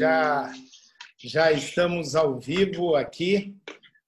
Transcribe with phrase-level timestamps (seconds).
[0.00, 0.50] Já,
[1.18, 3.54] já estamos ao vivo aqui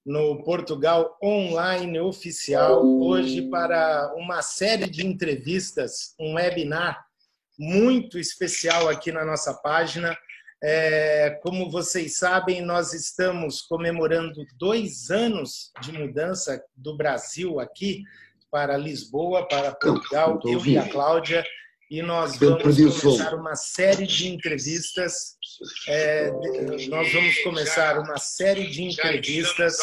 [0.03, 7.05] no Portugal Online Oficial, hoje para uma série de entrevistas, um webinar
[7.59, 10.17] muito especial aqui na nossa página.
[10.63, 18.01] É, como vocês sabem, nós estamos comemorando dois anos de mudança do Brasil aqui
[18.49, 21.43] para Lisboa, para Portugal, eu e a Cláudia
[21.93, 25.37] e nós vamos começar uma série de entrevistas.
[25.87, 26.31] É,
[26.89, 29.77] nós vamos começar uma série de entrevistas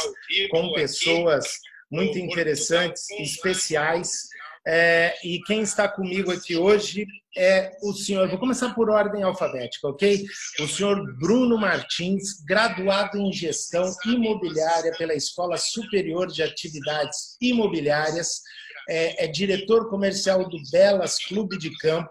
[0.51, 1.59] com pessoas
[1.91, 4.29] muito interessantes, especiais.
[4.67, 7.07] É, e quem está comigo aqui hoje
[7.37, 8.29] é o senhor.
[8.29, 10.25] Vou começar por ordem alfabética, ok?
[10.61, 18.43] O senhor Bruno Martins, graduado em gestão imobiliária pela Escola Superior de Atividades Imobiliárias
[18.89, 22.11] é, é diretor comercial do Belas Clube de Campo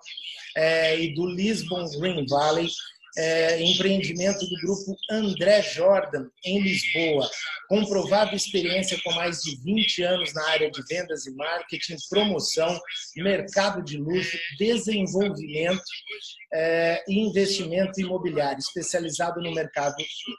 [0.56, 2.70] é, e do Lisbon Green Valley,
[3.20, 7.30] é, empreendimento do grupo André Jordan, em Lisboa.
[7.68, 12.80] Comprovada experiência com mais de 20 anos na área de vendas e marketing, promoção,
[13.18, 15.84] mercado de luxo, desenvolvimento
[16.54, 19.96] é, e investimento imobiliário, especializado no mercado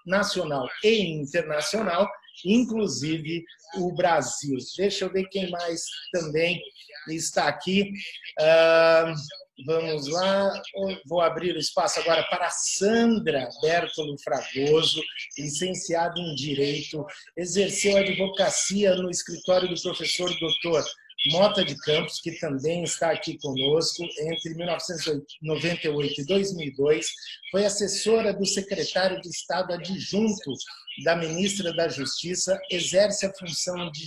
[0.06, 2.08] nacional e internacional
[2.44, 3.44] inclusive
[3.76, 4.56] o Brasil.
[4.78, 6.58] Deixa eu ver quem mais também
[7.08, 7.92] está aqui.
[8.38, 9.14] Uh,
[9.64, 10.62] vamos lá,
[11.06, 15.02] vou abrir o espaço agora para Sandra Bertolo Fragoso,
[15.38, 17.04] licenciada em Direito,
[17.36, 20.84] exerceu advocacia no escritório do professor doutor
[21.26, 27.06] Mota de Campos, que também está aqui conosco, entre 1998 e 2002,
[27.50, 30.52] foi assessora do secretário de Estado adjunto
[31.04, 34.06] da ministra da Justiça, exerce a função de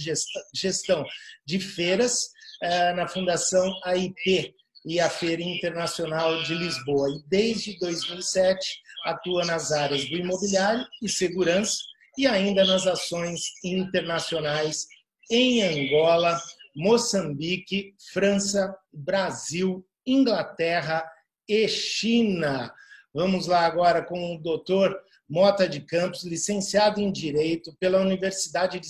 [0.55, 1.05] gestão
[1.45, 2.31] de feiras
[2.63, 4.55] eh, na Fundação AIP
[4.85, 7.09] e a Feira Internacional de Lisboa.
[7.09, 11.77] E desde 2007 atua nas áreas do imobiliário e segurança
[12.17, 14.87] e ainda nas ações internacionais
[15.31, 16.39] em Angola,
[16.75, 21.03] Moçambique, França, Brasil, Inglaterra
[21.47, 22.73] e China.
[23.13, 24.99] Vamos lá agora com o doutor
[25.33, 28.85] Mota de Campos, licenciado em Direito pela Universidade de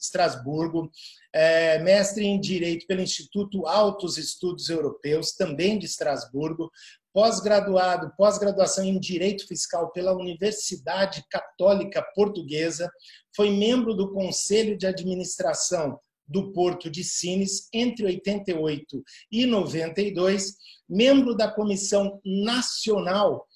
[0.00, 0.90] Estrasburgo,
[1.30, 6.70] é, mestre em Direito pelo Instituto Altos Estudos Europeus, também de Estrasburgo,
[7.12, 12.90] pós-graduado, pós-graduação em Direito Fiscal pela Universidade Católica Portuguesa,
[13.36, 20.54] foi membro do Conselho de Administração do Porto de Sines entre 88 e 92,
[20.88, 23.46] membro da Comissão Nacional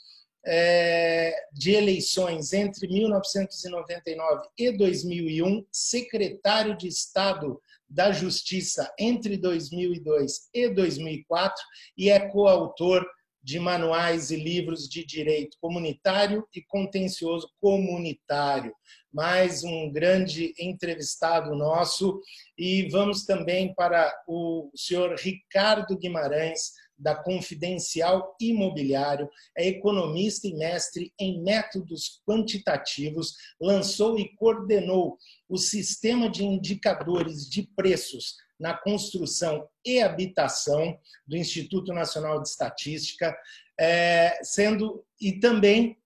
[1.53, 11.63] de Eleições entre 1999 e 2001, secretário de Estado da Justiça entre 2002 e 2004
[11.97, 13.07] e é coautor
[13.43, 18.75] de manuais e livros de direito comunitário e contencioso comunitário.
[19.13, 22.21] Mais um grande entrevistado nosso.
[22.59, 31.13] E vamos também para o senhor Ricardo Guimarães, da Confidencial Imobiliário, é economista e mestre
[31.19, 35.17] em métodos quantitativos, lançou e coordenou
[35.49, 43.37] o sistema de indicadores de preços na construção e habitação do Instituto Nacional de Estatística,
[43.79, 45.97] é, sendo e também,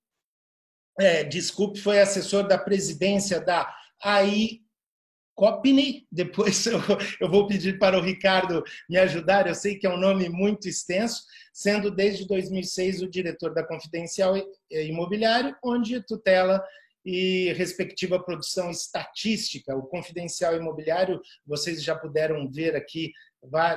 [1.01, 4.61] é, desculpe, foi assessor da presidência da AI
[5.35, 6.81] Copini, depois eu,
[7.21, 10.69] eu, vou pedir para o Ricardo me ajudar, eu sei que é um nome muito
[10.69, 11.23] extenso,
[11.53, 14.35] sendo desde 2006 o diretor da Confidencial
[14.71, 16.63] Imobiliário, onde tutela
[17.05, 19.75] e respectiva produção estatística.
[19.77, 23.13] O Confidencial Imobiliário, vocês já puderam ver aqui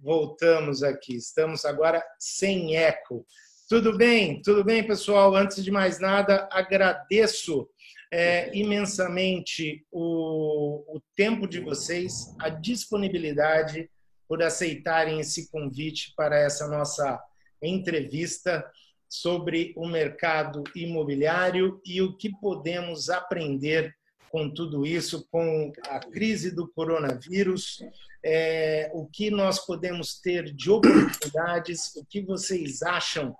[0.00, 1.14] Voltamos aqui.
[1.14, 3.24] Estamos agora sem eco.
[3.68, 4.42] Tudo bem?
[4.42, 5.34] Tudo bem, pessoal?
[5.34, 7.68] Antes de mais nada, agradeço
[8.12, 13.88] é, imensamente o, o tempo de vocês, a disponibilidade
[14.28, 17.18] por aceitarem esse convite para essa nossa
[17.62, 18.64] entrevista
[19.12, 23.94] sobre o mercado imobiliário e o que podemos aprender
[24.30, 27.84] com tudo isso, com a crise do coronavírus,
[28.24, 33.36] é, o que nós podemos ter de oportunidades, o que vocês acham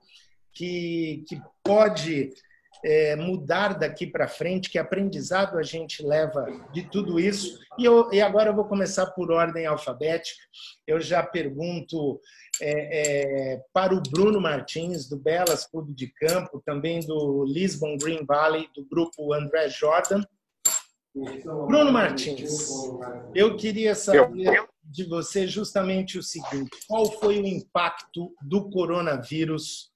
[0.52, 2.28] que, que pode
[2.84, 7.58] é, mudar daqui para frente, que aprendizado a gente leva de tudo isso.
[7.78, 10.40] E, eu, e agora eu vou começar por ordem alfabética.
[10.86, 12.20] Eu já pergunto
[12.60, 18.24] é, é, para o Bruno Martins, do Belas Clube de Campo, também do Lisbon Green
[18.24, 20.22] Valley, do grupo André Jordan.
[21.14, 22.68] Bruno Martins,
[23.34, 29.90] eu queria saber de você justamente o seguinte: qual foi o impacto do coronavírus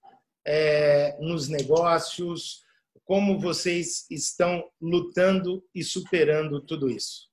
[0.46, 2.65] é, nos negócios?
[3.06, 7.28] Como vocês estão lutando e superando tudo isso?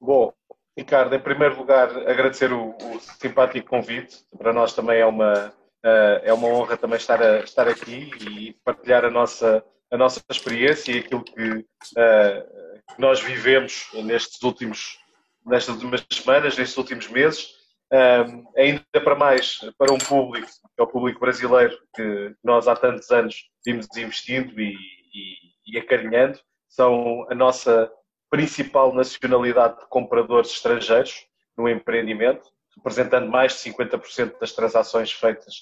[0.00, 0.32] Bom,
[0.76, 4.24] Ricardo, em primeiro lugar, agradecer o, o simpático convite.
[4.38, 5.48] Para nós também é uma,
[5.84, 10.22] uh, é uma honra também estar, a, estar aqui e partilhar a nossa, a nossa
[10.30, 14.98] experiência e aquilo que, uh, que nós vivemos nestes últimos,
[15.44, 17.57] nestas últimas semanas, nestes últimos meses.
[17.90, 22.76] Um, ainda para mais para um público, que é o público brasileiro, que nós há
[22.76, 26.38] tantos anos vimos investindo e, e, e acarinhando,
[26.68, 27.90] são a nossa
[28.30, 31.26] principal nacionalidade de compradores estrangeiros
[31.56, 35.54] no empreendimento, representando mais de 50% das transações feitas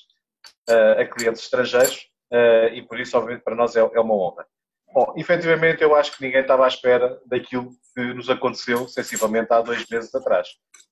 [0.69, 4.47] uh, a clientes estrangeiros, uh, e por isso, obviamente, para nós é, é uma honra.
[4.97, 9.61] Bom, efetivamente, eu acho que ninguém estava à espera daquilo que nos aconteceu sensivelmente há
[9.61, 10.49] dois meses atrás.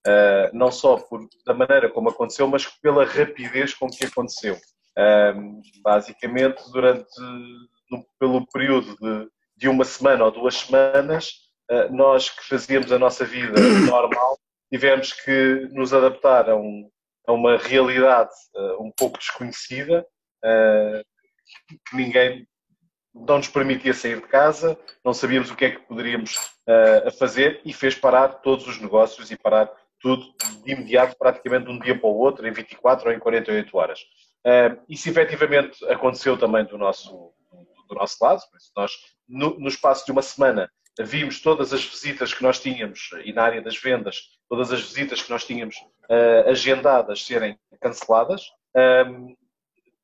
[0.06, 4.56] Uh, não só por, da maneira como aconteceu, mas pela rapidez com que aconteceu.
[4.98, 7.18] Uh, basicamente, durante,
[7.90, 11.30] no, pelo período de, de, uma semana ou duas semanas,
[11.70, 13.58] uh, nós que fazíamos a nossa vida
[13.88, 14.38] normal,
[14.70, 16.90] tivemos que nos adaptar a, um,
[17.26, 18.34] a uma realidade
[18.78, 20.06] um pouco desconhecida,
[21.88, 22.46] que ninguém
[23.14, 27.60] não nos permitia sair de casa, não sabíamos o que é que poderíamos uh, fazer
[27.64, 29.70] e fez parar todos os negócios e parar
[30.00, 30.34] tudo
[30.64, 34.00] de imediato, praticamente de um dia para o outro, em 24 ou em 48 horas.
[34.44, 37.32] Uh, isso efetivamente aconteceu também do nosso,
[37.88, 38.42] do nosso lado,
[38.76, 38.92] nós,
[39.28, 40.68] no, no espaço de uma semana,
[41.00, 45.22] vimos todas as visitas que nós tínhamos, e na área das vendas, todas as visitas
[45.22, 48.42] que nós tínhamos uh, agendadas serem canceladas
[49.08, 49.34] um,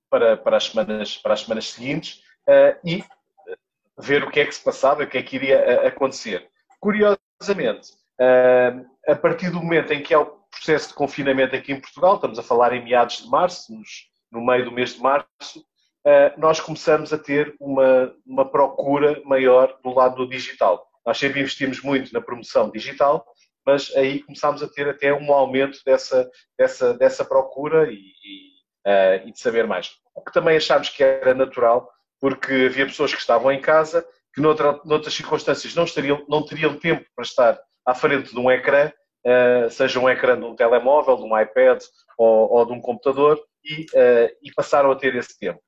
[0.09, 2.23] para, para, as semanas, para as semanas seguintes
[2.85, 3.05] e
[3.99, 6.49] ver o que é que se passava, o que é que iria eh, acontecer.
[6.81, 7.93] Curiosamente,
[9.07, 12.39] a partir do momento em que há o processo de confinamento aqui em Portugal, estamos
[12.39, 13.73] a falar em meados de março,
[14.31, 15.65] no meio do mês de março,
[16.39, 20.87] nós começamos a ter uma, uma procura maior do lado do digital.
[21.05, 23.27] Nós sempre investimos muito na promoção digital,
[23.67, 29.33] mas aí começámos a ter até um aumento dessa, dessa, dessa procura e, e, e
[29.33, 29.93] de saber mais.
[30.15, 31.91] O que também achámos que era natural,
[32.21, 36.79] porque havia pessoas que estavam em casa que noutra, noutras circunstâncias não, estariam, não teriam
[36.79, 38.93] tempo para estar à frente de um ecrã,
[39.27, 41.83] uh, seja um ecrã de um telemóvel, de um iPad
[42.17, 45.61] ou, ou de um computador, e, uh, e, passaram a ter esse tempo.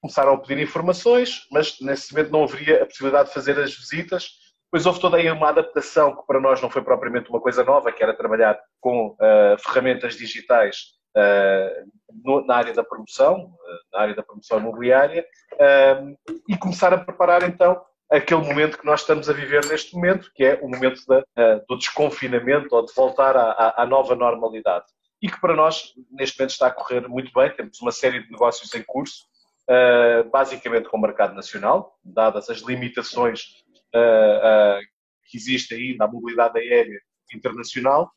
[0.00, 4.28] Começaram a pedir informações, mas nesse momento não haveria a possibilidade de fazer as visitas.
[4.66, 7.90] Depois houve toda aí uma adaptação que para nós não foi propriamente uma coisa nova,
[7.90, 10.94] que era trabalhar com uh, ferramentas digitais
[12.22, 16.16] no, na área da promoção, uh, na área da promoção imobiliária, uh,
[16.48, 17.80] e começar a preparar então
[18.10, 21.24] aquele momento que nós estamos a viver neste momento, que é o momento da,
[21.68, 24.84] do desconfinamento ou de voltar à, à, nova normalidade.
[25.20, 27.50] E que para nós, neste momento, está a correr muito bem.
[27.56, 29.24] Temos uma série de negócios em curso,
[30.30, 33.46] basicamente com o mercado nacional, dadas as limitações
[35.26, 37.00] que existem aí na mobilidade aérea
[37.34, 38.12] internacional,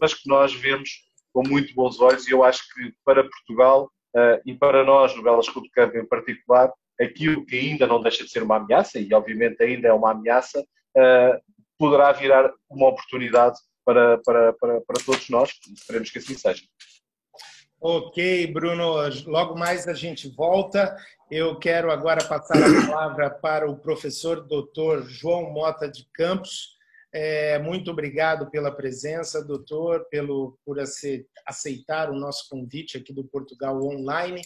[0.00, 4.40] mas que nós vemos com muito bons olhos e eu acho que para Portugal uh,
[4.44, 8.24] e para nós no Belas Clube de Campo em particular, aquilo que ainda não deixa
[8.24, 11.40] de ser uma ameaça, e obviamente ainda é uma ameaça, uh,
[11.78, 15.50] poderá virar uma oportunidade para, para, para, para todos nós.
[15.74, 16.62] Esperemos que assim seja.
[17.80, 18.96] Ok, Bruno.
[19.26, 20.94] Logo mais a gente volta.
[21.30, 26.76] Eu quero agora passar a palavra para o professor doutor João Mota de Campos.
[27.12, 30.78] É, muito obrigado pela presença, doutor, pelo, por
[31.46, 34.42] aceitar o nosso convite aqui do Portugal Online.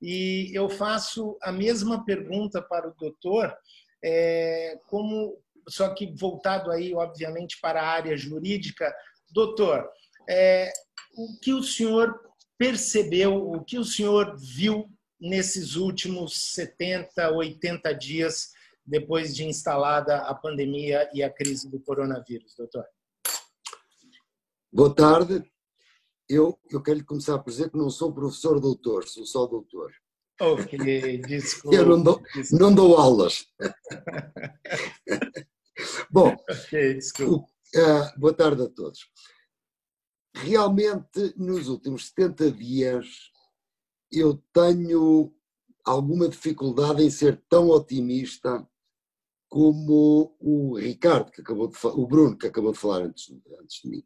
[0.00, 3.54] E eu faço a mesma pergunta para o doutor,
[4.02, 5.38] é, como
[5.68, 8.94] só que voltado aí, obviamente, para a área jurídica.
[9.30, 9.86] Doutor,
[10.28, 10.72] é,
[11.14, 12.18] o que o senhor
[12.56, 14.88] percebeu, o que o senhor viu
[15.20, 18.52] nesses últimos 70, 80 dias
[18.88, 22.84] depois de instalada a pandemia e a crise do coronavírus, doutor?
[24.72, 25.44] Boa tarde.
[26.28, 29.92] Eu, eu quero começar por dizer que não sou professor doutor, sou só doutor.
[30.40, 31.76] Ok, desculpa.
[31.76, 32.20] Eu não dou,
[32.52, 33.46] não dou aulas.
[36.10, 37.46] Bom, okay, desculpa.
[37.74, 39.00] Uh, boa tarde a todos
[40.38, 43.06] realmente nos últimos 70 dias
[44.10, 45.34] eu tenho
[45.84, 48.66] alguma dificuldade em ser tão otimista
[49.48, 53.88] como o Ricardo, que acabou de o Bruno, que acabou de falar antes, antes de
[53.88, 54.04] mim.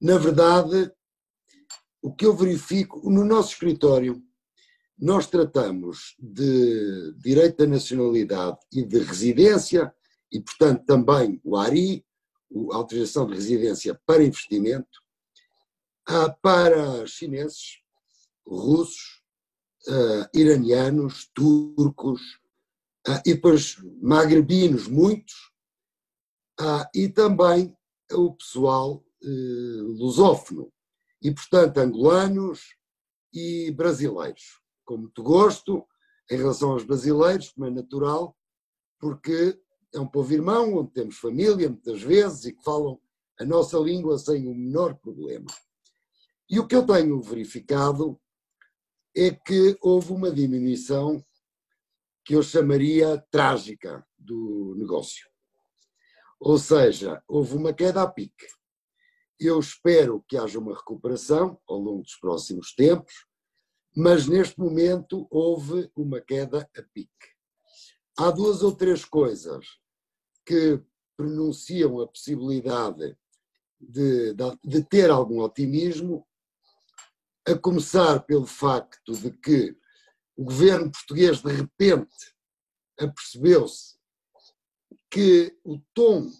[0.00, 0.92] Na verdade,
[2.02, 4.22] o que eu verifico no nosso escritório,
[4.98, 9.94] nós tratamos de direito da nacionalidade e de residência,
[10.30, 12.04] e portanto também o ARI,
[12.72, 15.00] a autorização de residência para investimento,
[16.42, 17.78] para chineses,
[18.46, 19.22] russos,
[19.88, 22.20] uh, iranianos, turcos,
[23.24, 25.34] e depois magrebinos, muitos,
[26.60, 27.76] uh, e também
[28.12, 30.72] o pessoal lusófono,
[31.22, 32.74] e portanto angolanos
[33.32, 34.60] e brasileiros.
[34.84, 35.86] Com muito gosto,
[36.30, 38.36] em relação aos brasileiros, como é natural,
[38.98, 39.58] porque
[39.94, 43.00] é um povo irmão, onde temos família muitas vezes e que falam
[43.38, 45.46] a nossa língua sem o menor problema.
[46.48, 48.20] E o que eu tenho verificado
[49.14, 51.24] é que houve uma diminuição
[52.24, 55.28] que eu chamaria trágica do negócio.
[56.38, 58.46] Ou seja, houve uma queda a pique.
[59.38, 63.26] Eu espero que haja uma recuperação ao longo dos próximos tempos,
[63.94, 67.10] mas neste momento houve uma queda a pique.
[68.16, 69.66] Há duas ou três coisas
[70.44, 70.80] que
[71.16, 73.16] pronunciam a possibilidade
[73.80, 76.26] de, de, ter algum otimismo
[77.46, 79.76] a começar pelo facto de que
[80.36, 82.34] o governo português de repente
[82.98, 83.96] apercebeu-se
[85.10, 86.30] que o tom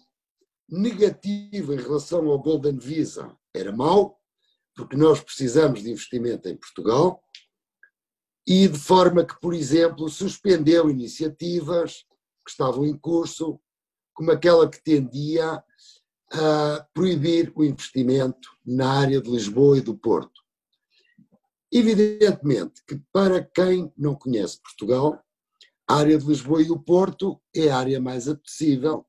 [0.69, 4.19] negativo em relação ao Golden Visa era mau,
[4.75, 7.23] porque nós precisamos de investimento em Portugal,
[8.47, 12.03] e de forma que, por exemplo, suspendeu iniciativas
[12.43, 13.59] que estavam em curso,
[14.13, 15.63] como aquela que tendia
[16.31, 20.42] a proibir o investimento na área de Lisboa e do Porto.
[21.75, 25.19] Evidentemente que para quem não conhece Portugal,
[25.89, 29.07] a área de Lisboa e o Porto é a área mais apetecível,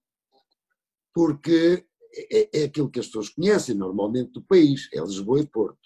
[1.13, 1.87] porque
[2.33, 5.79] é, é aquilo que as pessoas conhecem normalmente do país, é Lisboa e Porto.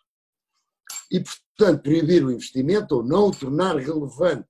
[1.11, 4.49] E, portanto, proibir o investimento ou não o tornar relevante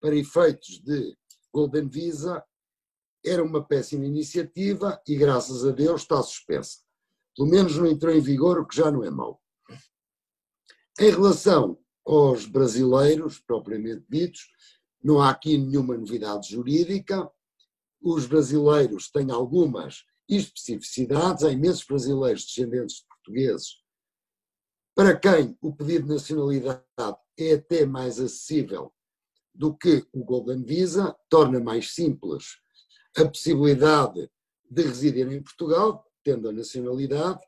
[0.00, 1.14] para efeitos de
[1.52, 2.42] Golden Visa
[3.22, 6.78] era uma péssima iniciativa e, graças a Deus, está suspensa.
[7.36, 9.38] Pelo menos não entrou em vigor, o que já não é mau.
[11.00, 14.50] Em relação aos brasileiros, propriamente ditos,
[15.02, 17.30] não há aqui nenhuma novidade jurídica.
[18.00, 23.76] Os brasileiros têm algumas especificidades, há imensos brasileiros descendentes de portugueses,
[24.94, 26.82] para quem o pedido de nacionalidade
[27.38, 28.92] é até mais acessível
[29.54, 32.58] do que o Golden Visa, torna mais simples
[33.16, 34.28] a possibilidade
[34.68, 37.40] de residir em Portugal, tendo a nacionalidade,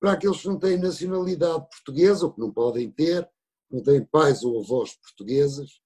[0.00, 3.28] para aqueles que não têm nacionalidade portuguesa ou que não podem ter,
[3.70, 5.80] não têm pais ou avós portugueses,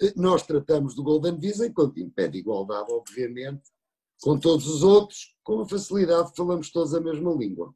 [0.00, 3.62] eh, nós tratamos do Golden Visa enquanto impede igualdade, obviamente,
[4.20, 7.74] com todos os outros, com a facilidade falamos todos a mesma língua.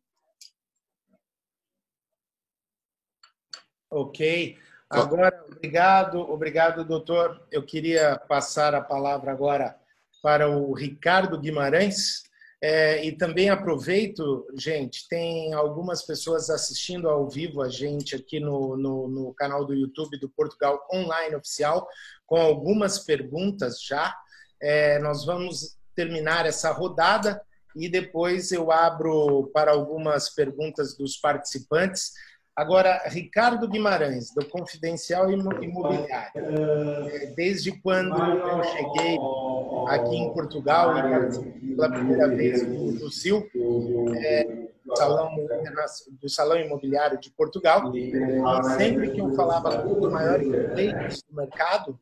[3.90, 4.58] Ok.
[4.90, 7.46] Agora, obrigado, obrigado, doutor.
[7.50, 9.80] Eu queria passar a palavra agora
[10.22, 12.24] para o Ricardo Guimarães.
[12.66, 18.74] É, e também aproveito, gente, tem algumas pessoas assistindo ao vivo a gente aqui no,
[18.74, 21.86] no, no, canal do YouTube do Portugal Online Oficial,
[22.24, 24.16] com algumas perguntas já.
[24.62, 27.38] É, nós vamos terminar essa rodada
[27.76, 32.12] e depois eu abro para algumas perguntas dos participantes.
[32.56, 36.08] Agora, Ricardo Guimarães, do Confidencial Imobiliário.
[36.36, 39.18] É, desde quando eu cheguei
[39.88, 40.94] aqui em Portugal
[41.60, 43.48] e pela primeira vez do CIL,
[44.16, 45.34] é, Salão,
[46.20, 47.92] do Salão Imobiliário de Portugal.
[48.76, 51.98] Sempre que eu falava maiores players do mercado,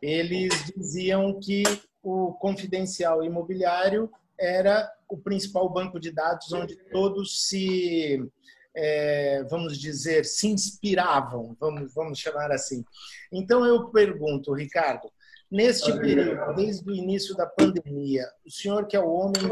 [0.00, 1.62] eles diziam que
[2.02, 8.28] o confidencial imobiliário era o principal banco de dados onde todos se,
[8.74, 12.84] é, vamos dizer, se inspiravam, vamos, vamos chamar assim.
[13.30, 15.10] Então eu pergunto, Ricardo,
[15.50, 19.42] neste período, desde o início da pandemia, o senhor que é o homem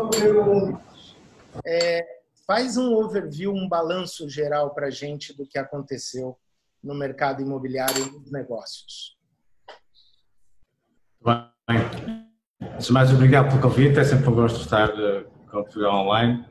[1.66, 2.06] é,
[2.46, 6.36] faz um overview, um balanço geral para a gente do que aconteceu
[6.82, 9.18] no mercado imobiliário e nos negócios.
[11.22, 11.44] Bem,
[12.62, 13.98] antes de mais, obrigado pelo convite.
[13.98, 16.46] É sempre um gosto estar uh, com o Portugal Online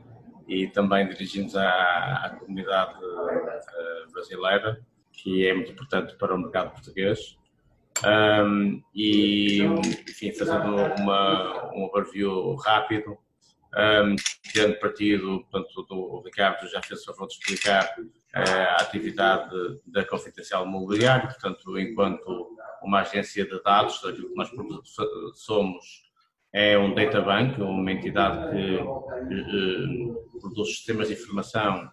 [0.50, 6.72] e também dirigimos à, à comunidade uh, brasileira, que é muito importante para o mercado
[6.72, 7.38] português.
[8.04, 13.16] Um, e, enfim, fazendo uma, um overview rápido,
[13.76, 14.16] um,
[14.52, 19.54] tendo partido, portanto, o Ricardo já fez o favor de explicar uh, a atividade
[19.86, 24.50] da Confidencial Imobiliário, portanto, enquanto uma agência de dados, aquilo que nós
[25.34, 26.09] somos
[26.52, 31.90] é um data bank, uma entidade que uh, produz sistemas de informação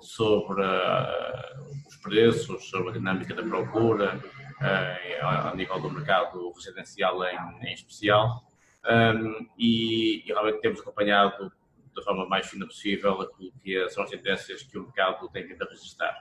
[0.00, 7.22] sobre uh, os preços, sobre a dinâmica da procura, uh, ao nível do mercado residencial
[7.24, 8.44] em, em especial.
[8.88, 11.52] Um, e, e, realmente temos acompanhado
[11.94, 15.62] da forma mais fina possível aquilo que são as tendências que o mercado tem vindo
[15.62, 16.16] a registrar.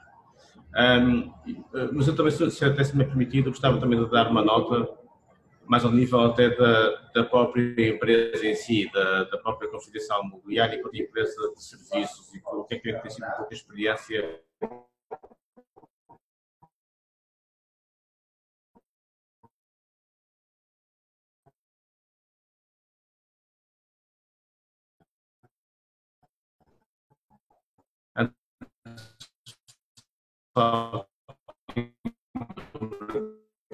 [0.75, 1.31] Um,
[1.93, 4.89] mas eu também, se até se me é permitido, gostava também de dar uma nota,
[5.67, 10.77] mais ao nível até da, da própria empresa em si, da, da própria confidencial imobiliária,
[10.77, 13.53] enquanto empresa de serviços, e o que é que tem sido um pouco
[30.55, 31.16] a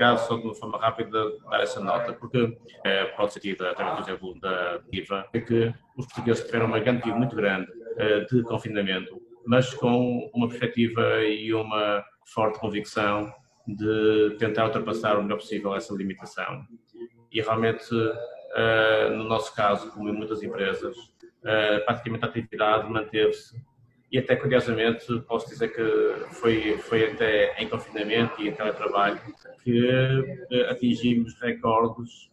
[0.04, 3.98] experiência só de uma forma rápida dar essa nota, porque é, pode ser tido através
[3.98, 8.44] do exemplo da IVA, é que os portugueses tiveram uma garantia muito grande é, de
[8.44, 13.34] confinamento, mas com uma perspectiva e uma forte convicção
[13.68, 16.66] de tentar ultrapassar o melhor possível essa limitação.
[17.32, 17.86] E realmente,
[18.56, 20.96] é, no nosso caso, como em muitas empresas,
[21.86, 23.62] praticamente a atividade manteve-se
[24.14, 29.20] e até curiosamente posso dizer que foi, foi até em confinamento e em teletrabalho
[29.64, 32.30] que eh, atingimos recordes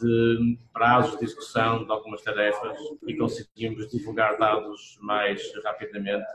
[0.00, 6.26] de prazos de execução de algumas tarefas e conseguimos divulgar dados mais rapidamente.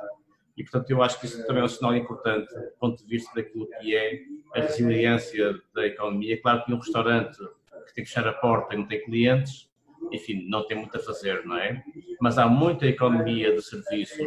[0.56, 3.30] E, portanto, eu acho que isso também é um sinal importante do ponto de vista
[3.36, 4.22] daquilo que é
[4.56, 6.42] a resiliência da economia.
[6.42, 7.38] Claro que um restaurante
[7.86, 9.70] que tem que fechar a porta e não tem clientes,
[10.10, 11.84] enfim, não tem muito a fazer, não é?
[12.22, 14.26] Mas há muita economia de serviços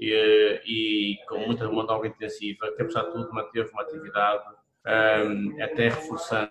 [0.00, 4.44] e, e com muita mão de obra intensiva, que apesar de tudo manteve uma atividade
[4.86, 6.50] um, até reforçando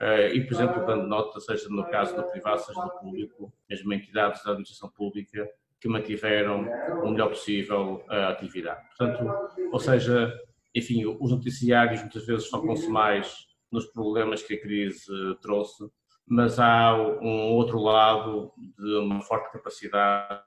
[0.00, 3.92] uh, e, por exemplo, dando nota, seja no caso do privado, seja do público, mesmo
[3.92, 5.48] entidades da administração pública,
[5.80, 6.68] que mantiveram
[7.02, 8.86] o melhor possível a atividade.
[8.96, 9.28] Portanto,
[9.72, 10.32] ou seja,
[10.72, 15.84] enfim, os noticiários muitas vezes focam-se mais nos problemas que a crise trouxe,
[16.24, 20.44] mas há um outro lado de uma forte capacidade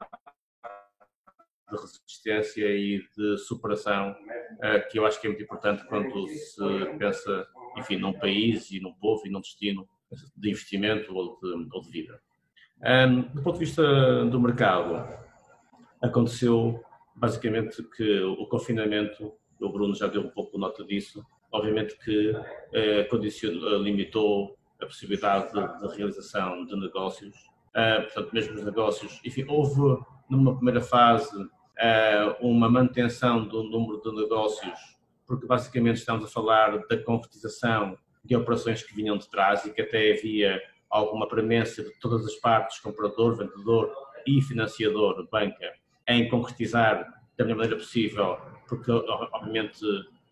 [1.69, 4.15] de resistência e de superação,
[4.61, 7.47] eh, que eu acho que é muito importante quando se pensa,
[7.77, 9.87] enfim, num país e num povo e num destino
[10.35, 12.21] de investimento ou de, ou de vida.
[13.33, 15.07] do ponto de vista do mercado,
[16.01, 16.83] aconteceu
[17.15, 22.35] basicamente que o confinamento, o Bruno já deu um pouco nota disso, obviamente que
[22.73, 23.07] eh,
[23.81, 27.35] limitou a possibilidade de, realização de negócios,
[27.73, 31.49] eh, portanto, mesmo os negócios, enfim, houve numa primeira fase
[32.39, 34.77] uma manutenção do número de negócios,
[35.27, 39.81] porque basicamente estamos a falar da concretização de operações que vinham de trás e que
[39.81, 43.91] até havia alguma premência de todas as partes, comprador, vendedor
[44.25, 45.73] e financiador, banca,
[46.07, 49.79] em concretizar da melhor maneira possível, porque obviamente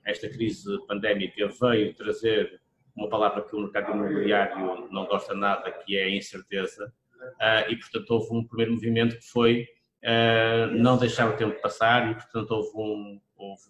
[0.06, 2.62] esta crise pandémica veio trazer
[2.96, 7.76] uma palavra que o mercado imobiliário não gosta nada, que é a incerteza, uh, e
[7.76, 9.68] portanto houve um primeiro movimento que foi
[10.04, 13.64] uh, não deixar o tempo passar e, portanto, houve, um, houve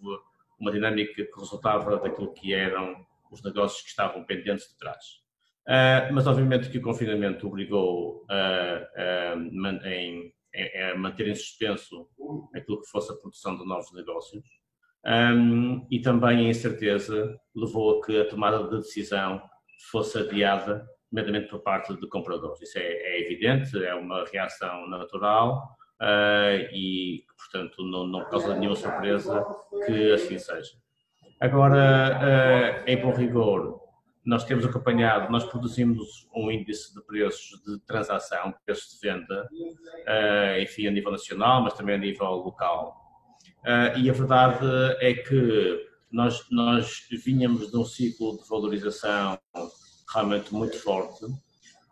[0.58, 5.04] uma dinâmica que resultava daquilo que eram os negócios que estavam pendentes de trás.
[5.66, 8.26] Uh, mas, obviamente, que o confinamento obrigou
[9.84, 12.08] em, a manter em suspenso
[12.54, 14.44] aquilo que fosse a produção de novos negócios.
[15.06, 19.42] Um, e também a incerteza levou a que a tomada de decisão
[19.90, 22.60] fosse adiada, nomeadamente por parte de compradores.
[22.62, 25.76] Isso é, é evidente, é uma reação natural,
[26.72, 29.44] e, portanto, não, não causa nenhuma surpresa
[29.86, 30.72] que assim seja.
[31.40, 33.84] Agora, em bom rigor,
[34.24, 40.60] nós temos acompanhado, nós produzimos um índice de preços de transação, preços de venda, uh,
[40.60, 42.96] enfim, a nível nacional, mas também a nível local.
[43.60, 44.66] Uh, e a verdade
[45.00, 49.38] é que nós, nós vinhamos de um ciclo de valorização
[50.12, 51.26] realmente muito forte,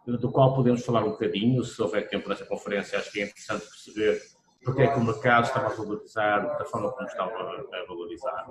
[0.06, 3.66] do qual podemos falar um bocadinho, se houver tempo nessa conferência, acho que é interessante
[3.66, 4.20] perceber
[4.64, 8.46] porque é que o mercado estava a valorizar da forma como estava a valorizar.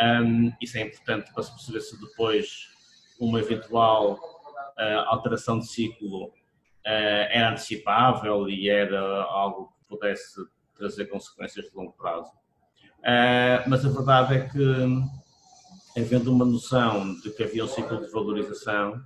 [0.00, 2.68] Um, isso é importante para se perceber se depois
[3.18, 6.32] uma eventual uh, alteração de ciclo uh,
[6.84, 10.40] era antecipável e era algo que pudesse
[10.76, 12.30] trazer consequências de longo prazo.
[13.00, 18.10] Uh, mas a verdade é que, havendo uma noção de que havia um ciclo de
[18.12, 19.02] valorização,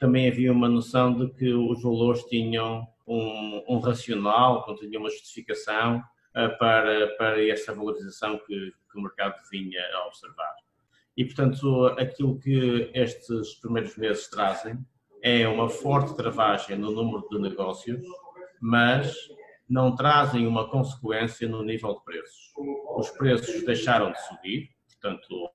[0.00, 6.02] também havia uma noção de que os valores tinham um, um racional, tinham uma justificação
[6.58, 10.54] para, para essa valorização que, que o mercado vinha a observar.
[11.16, 14.78] E, portanto, aquilo que estes primeiros meses trazem
[15.22, 18.00] é uma forte travagem no número de negócios,
[18.58, 19.14] mas
[19.68, 22.52] não trazem uma consequência no nível de preços.
[22.96, 25.50] Os preços deixaram de subir, portanto,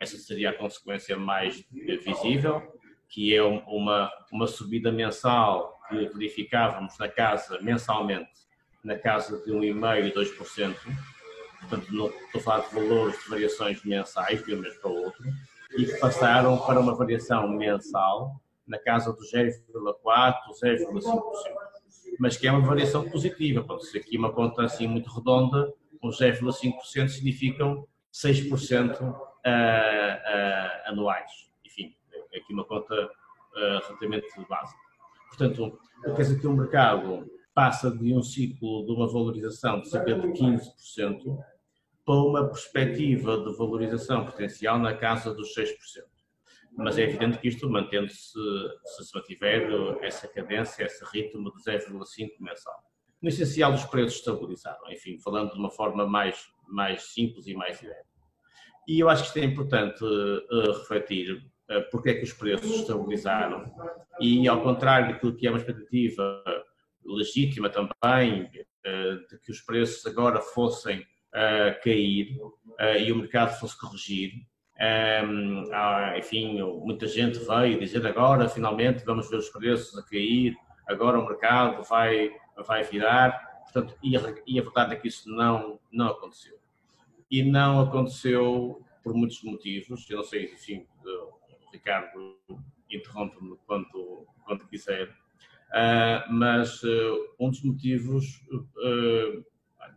[0.00, 2.60] essa seria a consequência mais visível,
[3.08, 8.30] que é uma, uma subida mensal que verificávamos na casa, mensalmente,
[8.84, 10.76] na casa de 1,5% e 2%,
[11.60, 14.96] portanto não estou a falar de valores de variações mensais de um mês para o
[15.04, 15.24] outro,
[15.76, 21.22] e que passaram para uma variação mensal na casa do 0,4%, 0,5%.
[22.18, 26.18] Mas que é uma variação positiva, pode ser aqui uma conta assim muito redonda, os
[26.18, 29.20] 0,5% significam 6% uh, uh,
[30.86, 31.47] anuais.
[32.32, 34.80] É aqui uma conta uh, relativamente básica.
[35.28, 40.14] Portanto, quer dizer que o mercado passa de um ciclo de uma valorização de cerca
[40.14, 41.38] de 15%
[42.04, 45.74] para uma perspectiva de valorização potencial na casa dos 6%.
[46.76, 48.32] Mas é evidente que isto mantendo-se,
[48.84, 49.68] se se mantiver
[50.00, 52.74] essa cadência, esse ritmo de 0,5 mensal.
[53.20, 57.80] No essencial, os preços estabilizaram, enfim, falando de uma forma mais, mais simples e mais
[57.80, 58.06] direta.
[58.86, 61.44] E eu acho que isto é importante uh, refletir
[61.90, 63.70] porque é que os preços estabilizaram
[64.20, 66.42] e, ao contrário daquilo que é uma expectativa
[67.04, 68.50] legítima também
[68.84, 72.38] eh, de que os preços agora fossem eh, cair
[72.78, 74.32] eh, e o mercado fosse corrigir.
[74.80, 75.64] Ehm,
[76.16, 81.26] enfim, muita gente veio dizer agora finalmente vamos ver os preços a cair, agora o
[81.26, 82.30] mercado vai,
[82.64, 83.48] vai virar.
[83.64, 86.56] Portanto, e a, e a verdade é que isso não, não aconteceu.
[87.30, 90.08] E não aconteceu por muitos motivos.
[90.08, 90.86] Eu não sei, enfim,
[91.72, 92.38] Ricardo
[92.90, 94.26] interrompe-me quando,
[94.70, 95.08] quiser.
[95.68, 99.44] Uh, mas uh, um dos motivos, uh,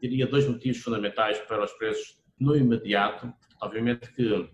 [0.02, 3.34] diria dois motivos fundamentais para os preços no imediato.
[3.62, 4.50] Obviamente que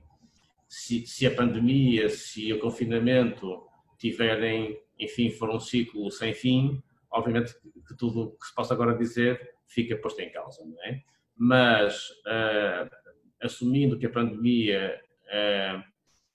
[0.68, 3.66] se, se, a pandemia, se o confinamento
[3.98, 7.54] tiverem, enfim, for um ciclo sem fim, obviamente
[7.88, 11.02] que tudo o que se possa agora dizer fica posto em causa, não é?
[11.36, 12.10] Mas
[13.42, 15.00] assumindo que a pandemia,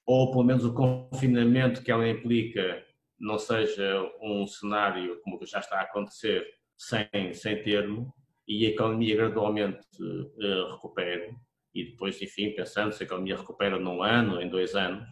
[0.06, 2.84] ou pelo menos o confinamento que ela implica,
[3.18, 6.44] não seja um cenário como já está a acontecer
[6.76, 8.12] sem, sem termo
[8.46, 11.36] e a economia gradualmente uh, recupere
[11.74, 15.08] e depois, enfim, pensando se a economia recupera num ano, em dois anos,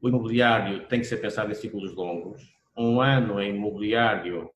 [0.00, 2.42] o imobiliário tem que ser pensado em ciclos longos.
[2.76, 4.50] Um ano em imobiliário,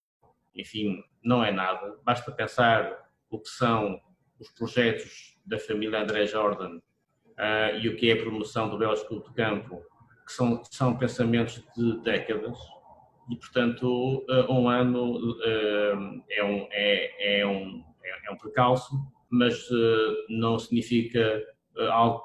[0.55, 1.99] enfim, não é nada.
[2.03, 4.01] Basta pensar o que são
[4.41, 6.81] os projetos da família André Jordan
[7.39, 9.83] uh, e o que é a promoção do Belas Clube de Campo,
[10.27, 12.57] que são, são pensamentos de décadas
[13.31, 15.95] e, portanto, eh, um ano eh,
[16.31, 17.83] é um, é, é um,
[18.27, 18.95] é um precalço,
[19.31, 19.67] mas
[20.29, 21.43] não significa
[21.91, 22.23] algo,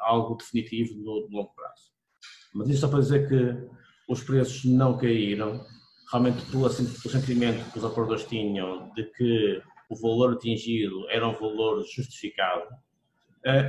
[0.00, 1.90] algo definitivo no, no longo prazo.
[2.54, 3.68] Mas isso só para dizer que
[4.08, 5.64] os preços não caíram,
[6.10, 11.26] realmente pelo, assim, pelo sentimento que os operadores tinham de que o valor atingido era
[11.26, 12.68] um valor justificado,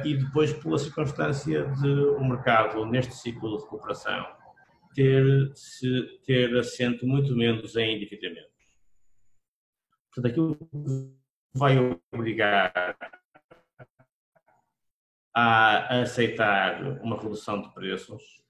[0.05, 4.25] e depois pela circunstância de o mercado, neste ciclo de recuperação,
[4.93, 8.51] ter, se, ter assento muito menos em endividamento.
[10.13, 11.17] Portanto, aquilo
[11.53, 11.77] vai
[12.13, 12.97] obrigar
[15.34, 18.41] a aceitar uma redução de preços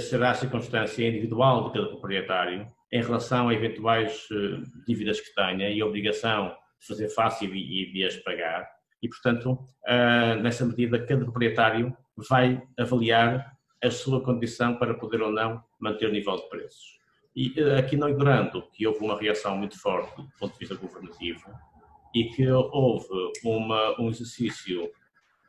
[0.00, 5.70] será a circunstância individual de cada proprietário em relação a eventuais eh, dívidas que tenha
[5.70, 6.48] e a obrigação
[6.80, 8.68] de fazer face e de as pagar.
[9.06, 11.96] E, portanto, eh, nessa medida, cada proprietário
[12.28, 16.98] vai avaliar a sua condição para poder ou não manter o nível de preços.
[17.34, 20.74] E eh, aqui não ignorando que houve uma reação muito forte do ponto de vista
[20.74, 21.48] governativo,
[22.12, 23.06] e que houve
[23.44, 24.90] uma, um exercício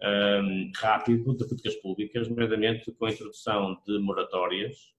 [0.03, 4.93] um, rápido de políticas públicas, nomeadamente com a introdução de moratórias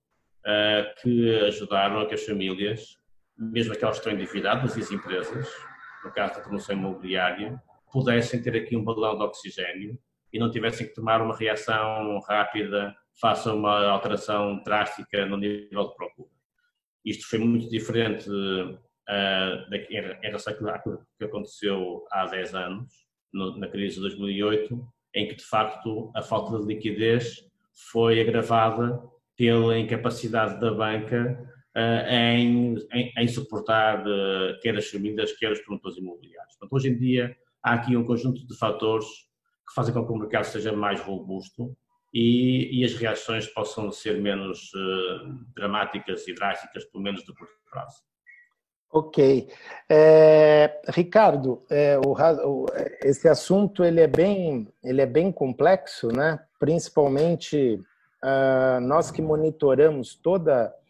[0.45, 2.99] uh, que ajudaram a que as famílias,
[3.37, 5.49] mesmo aquelas que estão endividadas e as empresas,
[6.05, 9.99] no caso da promoção imobiliária, pudessem ter aqui um balão de oxigênio
[10.33, 15.89] e não tivessem que tomar uma reação rápida face a uma alteração drástica no nível
[15.89, 16.31] de procura.
[17.05, 22.93] Isto foi muito diferente uh, em relação àquilo que aconteceu há 10 anos,
[23.33, 27.45] no, na crise de 2008, em que de facto a falta de liquidez
[27.91, 29.01] foi agravada
[29.37, 31.39] pela incapacidade da banca
[31.77, 36.55] uh, em, em, em, suportar uh, quer as famílias, quer os promotores imobiliários.
[36.57, 40.17] Portanto, hoje em dia há aqui um conjunto de fatores que fazem com que o
[40.17, 41.77] mercado seja mais robusto
[42.13, 47.53] e, e as reações possam ser menos uh, dramáticas e drásticas, pelo menos de curto
[47.71, 48.03] prazo.
[48.91, 49.49] Ok.
[49.89, 52.67] É, Ricardo, é, o, o,
[53.03, 56.41] esse assunto ele é, bem, ele é bem complexo, né?
[56.59, 57.75] principalmente
[58.25, 60.88] uh, nós que monitoramos toda uh,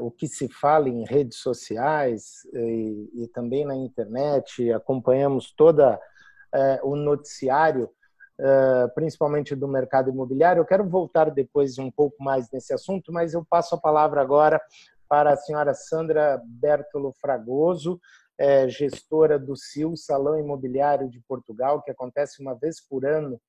[0.00, 6.88] o que se fala em redes sociais e, e também na internet, acompanhamos toda uh,
[6.88, 7.90] o noticiário,
[8.94, 10.60] principalmente do mercado imobiliário.
[10.60, 14.60] Eu quero voltar depois um pouco mais nesse assunto, mas eu passo a palavra agora
[15.08, 18.00] para a senhora Sandra Bertolo Fragoso,
[18.38, 23.40] é, gestora do CIL, Salão Imobiliário de Portugal, que acontece uma vez por ano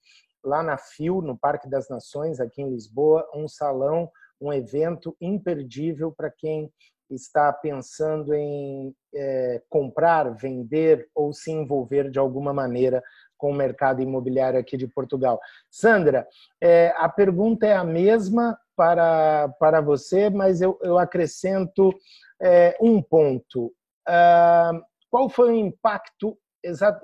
[0.43, 6.11] lá na FIO, no Parque das Nações, aqui em Lisboa, um salão, um evento imperdível
[6.11, 6.71] para quem
[7.09, 13.03] está pensando em é, comprar, vender ou se envolver de alguma maneira
[13.37, 15.39] com o mercado imobiliário aqui de Portugal.
[15.69, 16.27] Sandra,
[16.61, 21.93] é, a pergunta é a mesma para, para você, mas eu, eu acrescento
[22.41, 23.73] é, um ponto.
[24.07, 24.71] Ah,
[25.09, 26.37] qual foi o impacto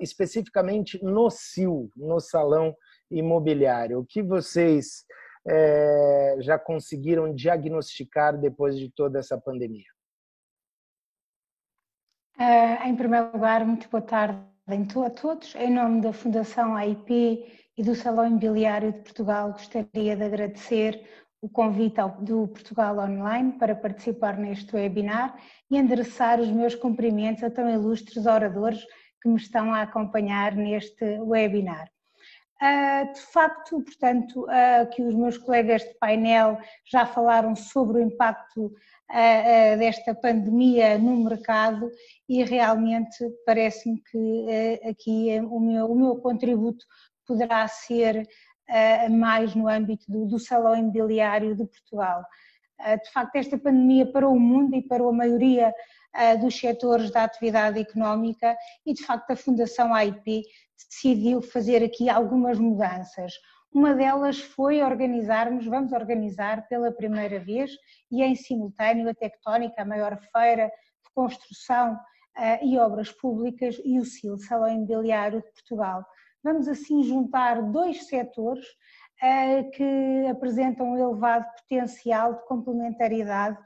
[0.00, 2.74] especificamente no CIL, no Salão
[3.10, 4.00] Imobiliário?
[4.00, 5.04] O que vocês
[5.46, 9.90] é, já conseguiram diagnosticar depois de toda essa pandemia?
[12.38, 15.54] Uh, em primeiro lugar, muito boa tarde a todos.
[15.54, 17.44] Em nome da Fundação AIP
[17.76, 21.04] e do Salão Imobiliário de Portugal, gostaria de agradecer
[21.40, 25.36] o convite do Portugal Online para participar neste webinar
[25.68, 28.84] e endereçar os meus cumprimentos a tão ilustres oradores
[29.20, 31.90] que me estão a acompanhar neste webinar.
[32.62, 38.00] Uh, de facto, portanto, uh, que os meus colegas de painel já falaram sobre o
[38.00, 41.90] impacto uh, desta pandemia no mercado
[42.28, 46.86] e realmente parece-me que aqui o meu, o meu contributo
[47.26, 48.28] poderá ser
[49.10, 52.24] mais no âmbito do, do Salão Imobiliário de Portugal.
[52.78, 55.74] De facto, esta pandemia para o mundo e para a maioria
[56.40, 60.42] dos setores da atividade económica e, de facto, a Fundação AIP
[60.76, 63.32] decidiu fazer aqui algumas mudanças.
[63.72, 67.70] Uma delas foi organizarmos, vamos organizar pela primeira vez
[68.10, 71.98] e em simultâneo a Tectónica, a maior feira de construção
[72.62, 76.04] e obras públicas, e o SIL, Salão Imobiliário de Portugal.
[76.42, 83.58] Vamos assim juntar dois setores uh, que apresentam um elevado potencial de complementaridade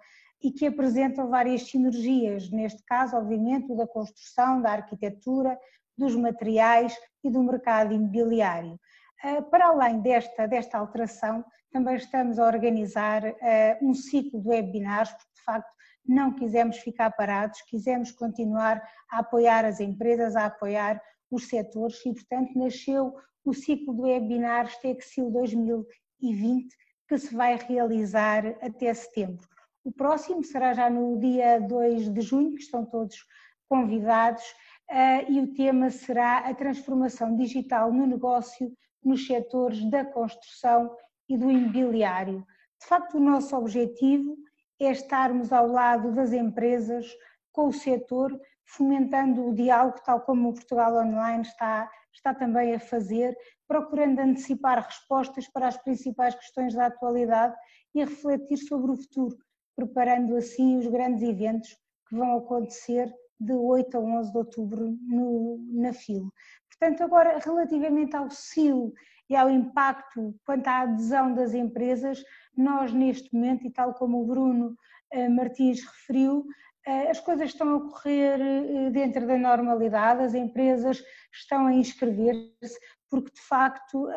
[0.42, 5.59] e que apresentam várias sinergias, neste caso, obviamente, da construção, da arquitetura,
[5.96, 6.94] dos materiais
[7.25, 8.79] e do mercado imobiliário.
[9.25, 13.35] Uh, para além desta, desta alteração, também estamos a organizar uh,
[13.83, 19.64] um ciclo de webinars, porque de facto não quisemos ficar parados, quisemos continuar a apoiar
[19.64, 26.68] as empresas, a apoiar os setores e, portanto, nasceu o ciclo de webinars TECSIL 2020,
[27.09, 29.46] que se vai realizar até setembro.
[29.87, 33.25] O próximo será já no dia 2 de junho, que estão todos
[33.68, 34.42] convidados,
[34.90, 40.92] eh, e o tema será a transformação digital no negócio nos setores da construção
[41.29, 42.44] e do imobiliário.
[42.81, 44.37] De facto, o nosso objetivo
[44.81, 47.07] é estarmos ao lado das empresas,
[47.53, 52.81] com o setor, fomentando o diálogo, tal como o Portugal Online está, está também a
[52.81, 53.37] fazer,
[53.68, 57.55] procurando antecipar respostas para as principais questões da atualidade
[57.94, 59.45] e refletir sobre o futuro,
[59.77, 61.69] preparando assim os grandes eventos
[62.09, 66.33] que vão acontecer de 8 a 11 de outubro no, na FIL.
[66.71, 68.93] Portanto, agora, relativamente ao SIL
[69.29, 72.23] e ao impacto quanto à adesão das empresas,
[72.57, 74.77] nós neste momento, e tal como o Bruno
[75.11, 76.47] eh, Martins referiu,
[76.87, 82.79] eh, as coisas estão a correr eh, dentro da normalidade, as empresas estão a inscrever-se,
[83.11, 84.09] porque de facto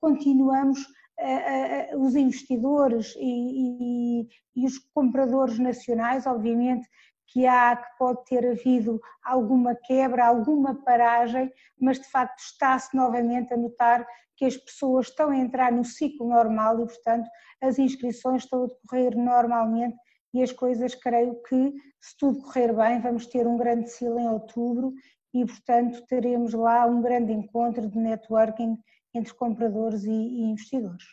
[0.00, 0.80] continuamos,
[1.96, 6.88] os investidores e, e, e os compradores nacionais, obviamente,
[7.32, 13.54] que há, que pode ter havido alguma quebra, alguma paragem, mas de facto está-se novamente
[13.54, 14.06] a notar
[14.36, 17.28] que as pessoas estão a entrar no ciclo normal e, portanto,
[17.60, 19.96] as inscrições estão a decorrer normalmente
[20.32, 24.28] e as coisas, creio que, se tudo correr bem, vamos ter um grande silo em
[24.28, 24.92] outubro
[25.34, 28.78] e, portanto, teremos lá um grande encontro de networking
[29.14, 31.04] entre compradores e, investidores.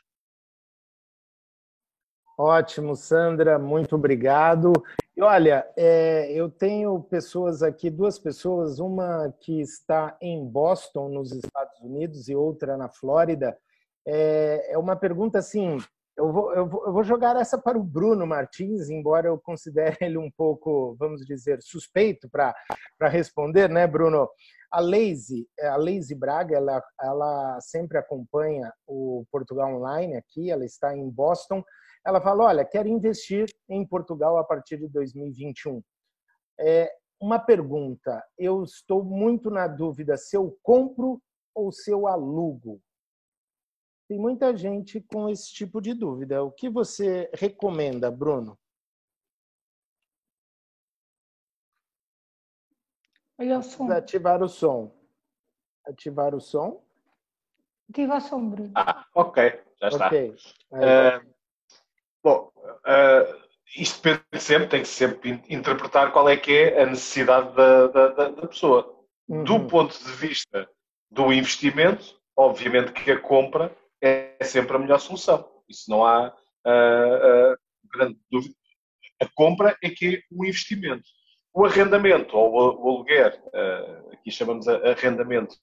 [2.38, 4.72] Ótimo, Sandra, muito obrigado.
[5.16, 11.32] E olha, é, eu tenho pessoas aqui, duas pessoas, uma que está em Boston, nos
[11.32, 13.58] Estados Unidos, e outra na Flórida.
[14.06, 15.80] É, é uma pergunta assim:
[16.18, 19.98] eu vou, eu, vou, eu vou jogar essa para o Bruno Martins, embora eu considere
[20.02, 22.54] ele um pouco, vamos dizer, suspeito para
[23.10, 24.28] responder, né, Bruno?
[24.70, 30.94] A Lazy, a Lazy Braga, ela, ela sempre acompanha o Portugal Online aqui, ela está
[30.94, 31.64] em Boston
[32.08, 35.84] ela fala: olha, quero investir em Portugal a partir de 2021.
[36.58, 36.90] É,
[37.22, 41.22] uma pergunta: eu estou muito na dúvida se eu compro
[41.54, 42.80] ou se eu alugo.
[44.08, 46.44] Tem muita gente com esse tipo de dúvida.
[46.44, 48.58] O que você recomenda, Bruno?
[53.38, 53.92] Olha o som.
[53.92, 54.92] Ativar o som.
[55.86, 56.84] Ativar o som.
[57.90, 58.72] Ativa o som, Bruno.
[58.76, 60.08] Ah, ok, já está.
[60.08, 60.30] Okay.
[60.72, 61.38] Uh,
[62.22, 67.56] Bom, uh, isto depende sempre, tem que sempre interpretar qual é que é a necessidade
[67.56, 68.94] da, da, da pessoa.
[69.30, 69.44] Uhum.
[69.44, 70.70] Do ponto de vista
[71.10, 75.50] do investimento, obviamente que a compra é sempre a melhor solução.
[75.68, 77.58] Isso não há uh, uh,
[77.94, 78.56] grande dúvida.
[79.22, 81.04] A compra é que é um investimento.
[81.54, 83.42] O arrendamento ou o aluguer,
[84.14, 85.56] aqui chamamos arrendamento,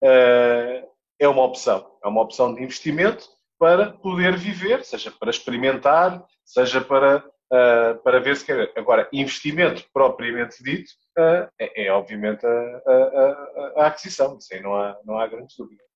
[0.00, 1.98] é uma opção.
[2.02, 3.28] É uma opção de investimento
[3.58, 8.72] para poder viver, seja para experimentar, seja para, uh, para ver se quer.
[8.76, 14.74] Agora, investimento propriamente dito uh, é, é, obviamente a, a, a, aquisição, isso aí não
[14.74, 15.87] há, não há grandes dúvidas.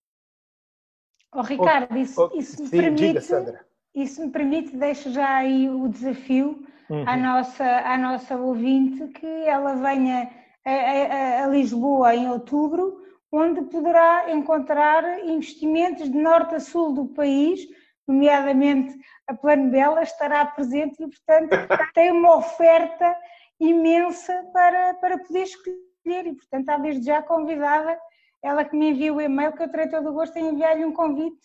[1.34, 3.64] Oh, Ricardo, isso, oh, isso, me sim, permite, diga,
[3.94, 7.08] isso me permite, deixo já aí o desafio uhum.
[7.08, 10.30] à, nossa, à nossa ouvinte que ela venha
[10.64, 17.06] a, a, a Lisboa em outubro onde poderá encontrar investimentos de norte a sul do
[17.06, 17.60] país,
[18.06, 18.94] nomeadamente
[19.26, 21.50] a Plano Bela estará presente e, portanto,
[21.94, 23.16] tem uma oferta
[23.58, 27.98] imensa para, para poder escolher e, portanto, está desde já convidada,
[28.42, 30.92] ela que me envia o e-mail, que eu terei todo o gosto em enviar-lhe um
[30.92, 31.40] convite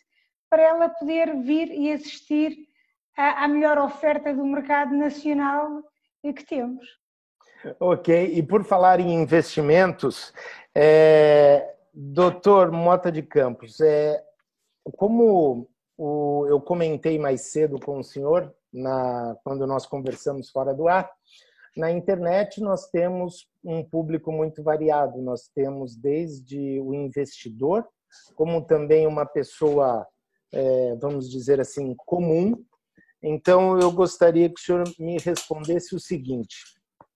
[0.49, 2.57] para ela poder vir e assistir
[3.15, 5.83] à, à melhor oferta do mercado nacional
[6.33, 6.85] que temos.
[7.79, 10.33] Ok, e por falar em investimentos,
[10.75, 14.23] é, Doutor Mota de Campos, é,
[14.95, 20.87] como o, eu comentei mais cedo com o senhor, na, quando nós conversamos fora do
[20.87, 21.09] ar,
[21.75, 25.21] na internet nós temos um público muito variado.
[25.21, 27.85] Nós temos desde o investidor,
[28.33, 30.07] como também uma pessoa,
[30.53, 32.63] é, vamos dizer assim, comum.
[33.21, 36.55] Então eu gostaria que o senhor me respondesse o seguinte: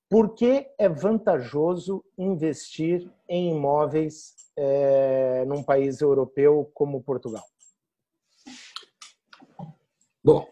[0.10, 7.46] por que é vantajoso investir em imóveis é, num país europeu como Portugal?
[10.22, 10.48] Bom,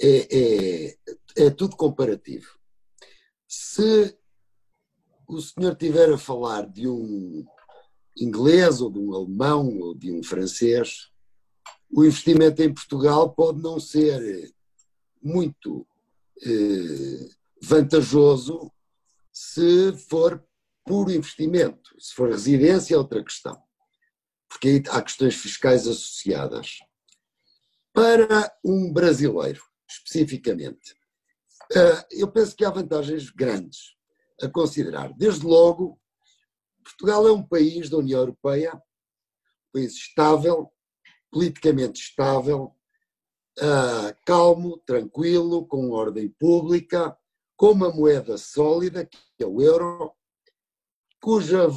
[0.00, 2.61] é, é, é tudo comparativo.
[3.54, 4.16] Se
[5.28, 7.44] o senhor tiver a falar de um
[8.16, 11.10] inglês ou de um alemão ou de um francês,
[11.90, 14.50] o investimento em Portugal pode não ser
[15.22, 15.86] muito
[16.42, 17.28] eh,
[17.60, 18.72] vantajoso
[19.30, 20.42] se for
[20.82, 21.94] puro investimento.
[21.98, 23.62] Se for residência, é outra questão.
[24.48, 26.78] Porque aí há questões fiscais associadas.
[27.92, 31.01] Para um brasileiro, especificamente, eh,
[32.10, 33.96] eu penso que há vantagens grandes
[34.42, 35.12] a considerar.
[35.14, 35.98] Desde logo,
[36.82, 40.70] Portugal é um país da União Europeia, um país estável,
[41.30, 42.74] politicamente estável,
[43.58, 47.16] eh, calmo, tranquilo, com ordem pública,
[47.56, 50.12] com uma moeda sólida, que é o euro,
[51.20, 51.68] cuja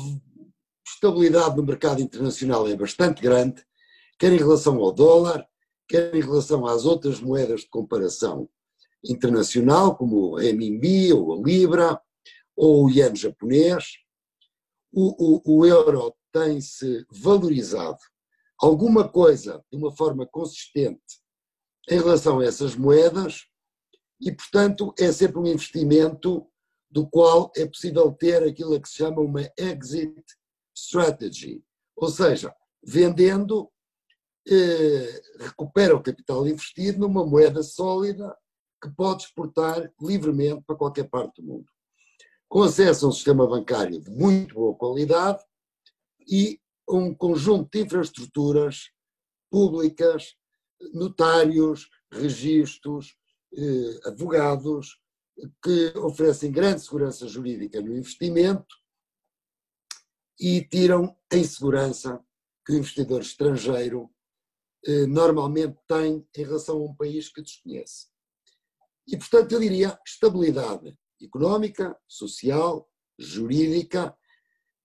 [0.86, 3.66] estabilidade no mercado internacional é bastante grande,
[4.18, 5.48] quer em relação ao dólar,
[5.88, 8.50] quer em relação às outras moedas de comparação
[9.08, 12.02] internacional, como o renminbi ou a libra
[12.56, 13.86] ou o iene japonês.
[14.92, 18.00] O, o, o euro tem-se valorizado
[18.60, 21.22] alguma coisa de uma forma consistente
[21.90, 23.46] em relação a essas moedas
[24.20, 26.48] e, portanto, é sempre um investimento
[26.90, 30.24] do qual é possível ter aquilo que se chama uma exit
[30.74, 31.64] strategy,
[31.96, 33.70] ou seja, vendendo,
[34.48, 38.36] eh, recupera o capital investido numa moeda sólida
[38.82, 41.66] que pode exportar livremente para qualquer parte do mundo.
[42.48, 45.44] Com acesso a um sistema bancário de muito boa qualidade
[46.28, 48.92] e um conjunto de infraestruturas
[49.50, 50.36] públicas,
[50.94, 53.16] notários, registros,
[53.58, 55.00] eh, advogados,
[55.62, 58.76] que oferecem grande segurança jurídica no investimento
[60.40, 62.24] e tiram a insegurança
[62.66, 64.10] que o investidor estrangeiro
[64.86, 68.08] eh, normalmente tem em relação a um país que desconhece.
[69.08, 74.16] E, portanto, eu diria estabilidade económica, social, jurídica,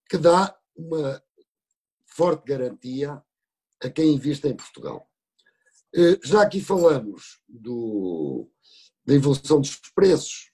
[0.08, 1.22] que dá uma
[2.06, 3.22] forte garantia
[3.82, 5.10] a quem investe em Portugal.
[5.94, 8.48] Eh, já aqui falamos do,
[9.04, 10.52] da evolução dos preços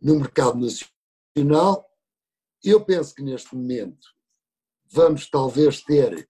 [0.00, 1.88] no mercado nacional.
[2.62, 4.08] Eu penso que neste momento
[4.90, 6.28] vamos talvez ter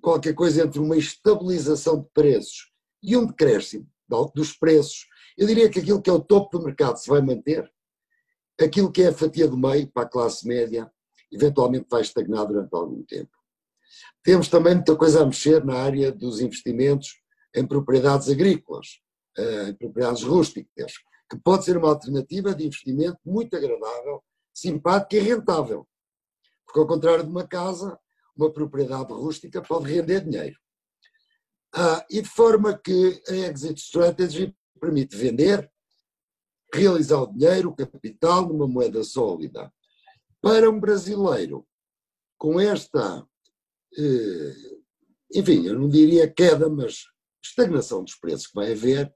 [0.00, 3.90] qualquer coisa entre uma estabilização de preços e um decréscimo
[4.34, 5.07] dos preços.
[5.38, 7.72] Eu diria que aquilo que é o topo do mercado se vai manter,
[8.60, 10.90] aquilo que é a fatia do meio para a classe média,
[11.30, 13.30] eventualmente vai estagnar durante algum tempo.
[14.24, 17.22] Temos também muita coisa a mexer na área dos investimentos
[17.54, 19.00] em propriedades agrícolas,
[19.38, 20.94] eh, em propriedades rústicas,
[21.30, 25.86] que pode ser uma alternativa de investimento muito agradável, simpática e rentável.
[26.66, 27.96] Porque, ao contrário de uma casa,
[28.36, 30.58] uma propriedade rústica pode render dinheiro.
[31.72, 35.70] Ah, e de forma que a exit strategy permite vender,
[36.72, 39.72] realizar o dinheiro, o capital, numa moeda sólida.
[40.40, 41.66] Para um brasileiro,
[42.38, 43.26] com esta,
[43.96, 44.54] eh,
[45.34, 47.04] enfim, eu não diria queda, mas
[47.42, 49.12] estagnação dos preços que vai haver,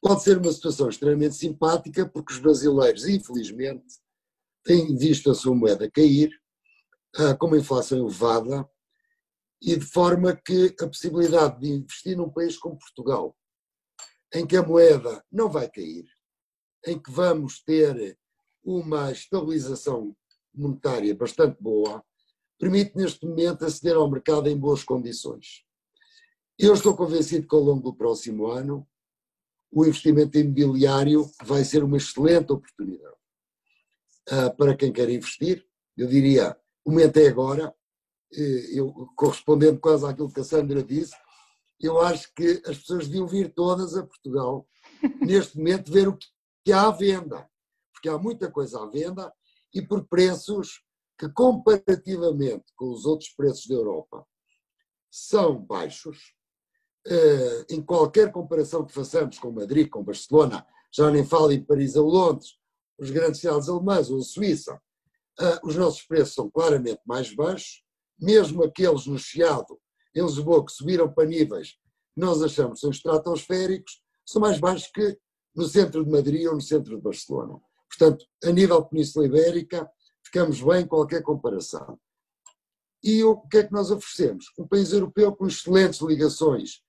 [0.00, 3.84] pode ser uma situação extremamente simpática, porque os brasileiros, infelizmente,
[4.64, 6.30] têm visto a sua moeda cair,
[7.16, 8.68] ah, com uma inflação elevada,
[9.60, 13.36] e de forma que a possibilidade de investir num país como Portugal,
[14.34, 16.06] em que a moeda não vai cair,
[16.86, 18.18] em que vamos ter
[18.64, 20.16] uma estabilização
[20.54, 22.04] monetária bastante boa,
[22.58, 25.64] permite neste momento aceder ao mercado em boas condições.
[26.58, 28.86] Eu estou convencido que ao longo do próximo ano
[29.70, 33.16] o investimento imobiliário vai ser uma excelente oportunidade
[34.30, 35.66] uh, para quem quer investir.
[35.96, 37.74] Eu diria, o momento é agora,
[38.30, 41.14] eu, correspondendo quase àquilo que a Sandra disse,
[41.82, 44.66] eu acho que as pessoas deviam vir todas a Portugal
[45.20, 47.48] neste momento ver o que há à venda,
[47.92, 49.32] porque há muita coisa à venda
[49.74, 50.82] e por preços
[51.18, 54.26] que comparativamente com os outros preços da Europa
[55.10, 56.34] são baixos.
[57.04, 61.96] Eh, em qualquer comparação que façamos com Madrid, com Barcelona, já nem falo em Paris
[61.96, 62.56] ou Londres,
[62.96, 64.80] os grandes cidades alemãs ou Suíça,
[65.40, 67.82] eh, os nossos preços são claramente mais baixos
[68.22, 69.78] mesmo aqueles no Chiado,
[70.14, 71.72] em Lisboa, que subiram para níveis
[72.14, 75.18] que nós achamos que são estratosféricos, são mais baixos que
[75.54, 77.60] no centro de Madrid ou no centro de Barcelona.
[77.88, 79.90] Portanto, a nível Península Ibérica,
[80.24, 81.98] ficamos bem em qualquer comparação.
[83.02, 84.46] E o que é que nós oferecemos?
[84.58, 86.82] Um país europeu com excelentes ligações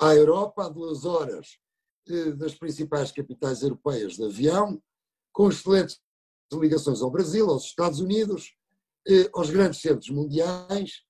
[0.00, 1.58] à Europa, a duas horas
[2.08, 4.80] eh, das principais capitais europeias de avião,
[5.32, 6.00] com excelentes
[6.52, 8.54] ligações ao Brasil, aos Estados Unidos,
[9.08, 11.02] eh, aos grandes centros mundiais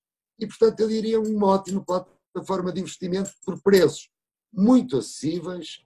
[0.43, 4.09] e, portanto, eu diria uma ótima plataforma de investimento por preços
[4.51, 5.83] muito acessíveis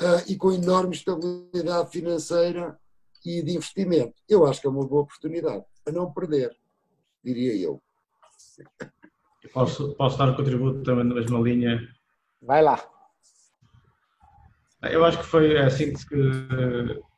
[0.00, 2.78] uh, e com enorme estabilidade financeira
[3.24, 4.14] e de investimento.
[4.28, 6.56] Eu acho que é uma boa oportunidade, a não perder,
[7.22, 7.80] diria eu.
[9.52, 11.80] Posso, posso dar um contributo também na mesma linha?
[12.42, 12.88] Vai lá.
[14.82, 16.14] Eu acho que foi assim que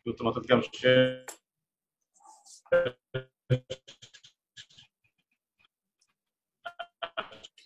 [0.06, 0.70] o Tomate Campos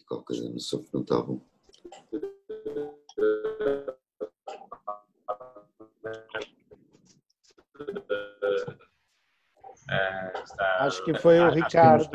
[0.07, 1.41] qualquer coisa não está bom.
[10.81, 12.09] acho que foi o Ricardo.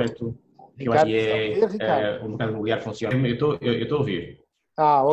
[0.77, 3.27] Que eu acho que é, é, o mercado imobiliário funciona.
[3.27, 4.43] Eu estou eu, eu a ouvir.
[4.77, 5.03] Ah,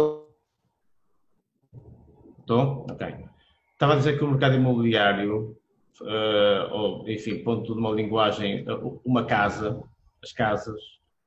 [2.38, 2.86] Estou?
[2.88, 3.26] Ok.
[3.72, 5.56] Estava a dizer que o mercado imobiliário,
[6.00, 8.64] uh, ou, enfim, ponto de uma linguagem,
[9.04, 9.82] uma casa,
[10.22, 10.80] as casas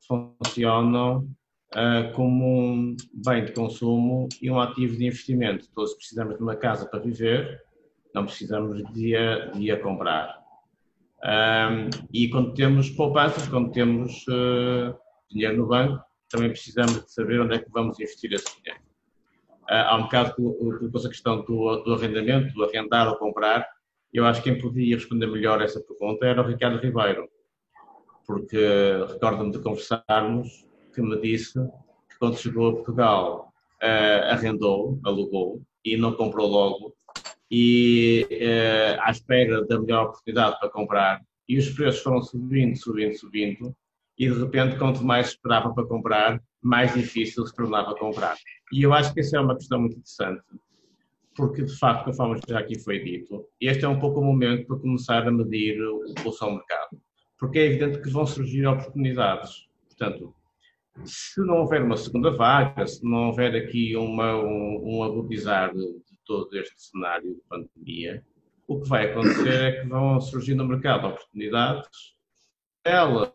[0.10, 1.30] funcionam
[1.76, 5.70] uh, como um bem de consumo e um ativo de investimento.
[5.76, 7.62] Todos precisamos de uma casa para viver,
[8.14, 10.39] não precisamos de a, de a comprar.
[11.24, 14.97] Um, e quando temos poupanças, quando temos uh,
[15.30, 18.84] dinheiro no banco, também precisamos de saber onde é que vamos investir esse dinheiro.
[19.64, 23.68] Uh, há um bocado com essa questão do, do arrendamento, do arrendar ou comprar,
[24.12, 27.30] eu acho que quem podia responder melhor essa pergunta era o Ricardo Ribeiro,
[28.30, 28.60] porque
[29.08, 30.64] recordo-me de conversarmos
[30.94, 31.60] que me disse
[32.08, 33.52] que quando chegou a Portugal
[33.82, 36.96] uh, arrendou, alugou e não comprou logo,
[37.50, 43.18] e uh, à espera da melhor oportunidade para comprar, e os preços foram subindo, subindo,
[43.18, 43.76] subindo,
[44.16, 48.38] e de repente, quanto mais esperava para comprar, mais difícil se tornava comprar.
[48.72, 50.44] E eu acho que essa é uma questão muito interessante,
[51.36, 54.78] porque de facto, conforme já aqui foi dito, este é um pouco o momento para
[54.78, 57.02] começar a medir o pulso ao mercado,
[57.40, 59.68] porque é evidente que vão surgir oportunidades.
[59.88, 60.36] Portanto,
[61.06, 65.80] se não houver uma segunda vaga, se não houver aqui uma, um, um agudizar de,
[65.80, 68.24] de todo este cenário de pandemia,
[68.68, 72.14] o que vai acontecer é que vão surgir no mercado oportunidades.
[72.84, 73.32] Ela,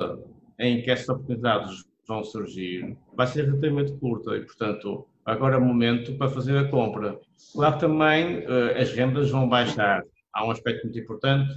[0.59, 5.65] em que essas oportunidades vão surgir, vai ser relativamente curta e, portanto, agora é o
[5.65, 7.19] momento para fazer a compra.
[7.53, 10.05] Claro também uh, as rendas vão baixar.
[10.35, 11.55] Há um aspecto muito importante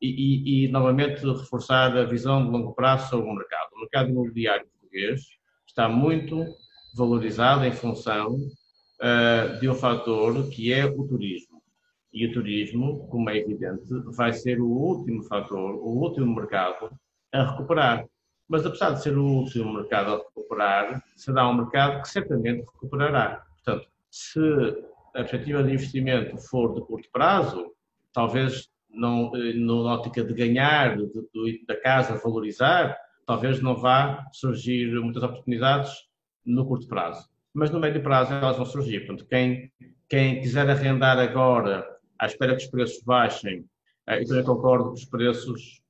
[0.00, 3.70] e, e, e, novamente, reforçar a visão de longo prazo sobre o mercado.
[3.74, 5.22] O mercado imobiliário português
[5.66, 6.46] está muito
[6.94, 11.62] valorizado em função uh, de um fator que é o turismo.
[12.12, 16.90] E o turismo, como é evidente, vai ser o último fator, o último mercado
[17.32, 18.06] a recuperar.
[18.46, 23.42] Mas apesar de ser o último mercado a recuperar, será um mercado que certamente recuperará.
[23.64, 24.38] Portanto, se
[25.14, 27.71] a perspectiva de investimento for de curto prazo,
[28.12, 32.96] talvez não, eh, na ótica de ganhar, de, de, da casa valorizar,
[33.26, 35.92] talvez não vá surgir muitas oportunidades
[36.44, 37.28] no curto prazo.
[37.54, 39.06] Mas no médio prazo elas vão surgir.
[39.06, 39.72] Portanto, quem,
[40.08, 41.86] quem quiser arrendar agora,
[42.18, 43.64] à espera que os preços baixem,
[44.06, 45.82] eh, eu também concordo que os preços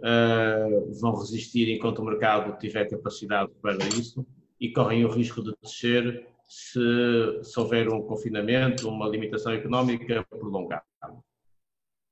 [0.00, 4.26] uh, vão resistir enquanto o mercado tiver capacidade para isso
[4.60, 10.91] e correm o risco de descer se, se houver um confinamento, uma limitação económica prolongada.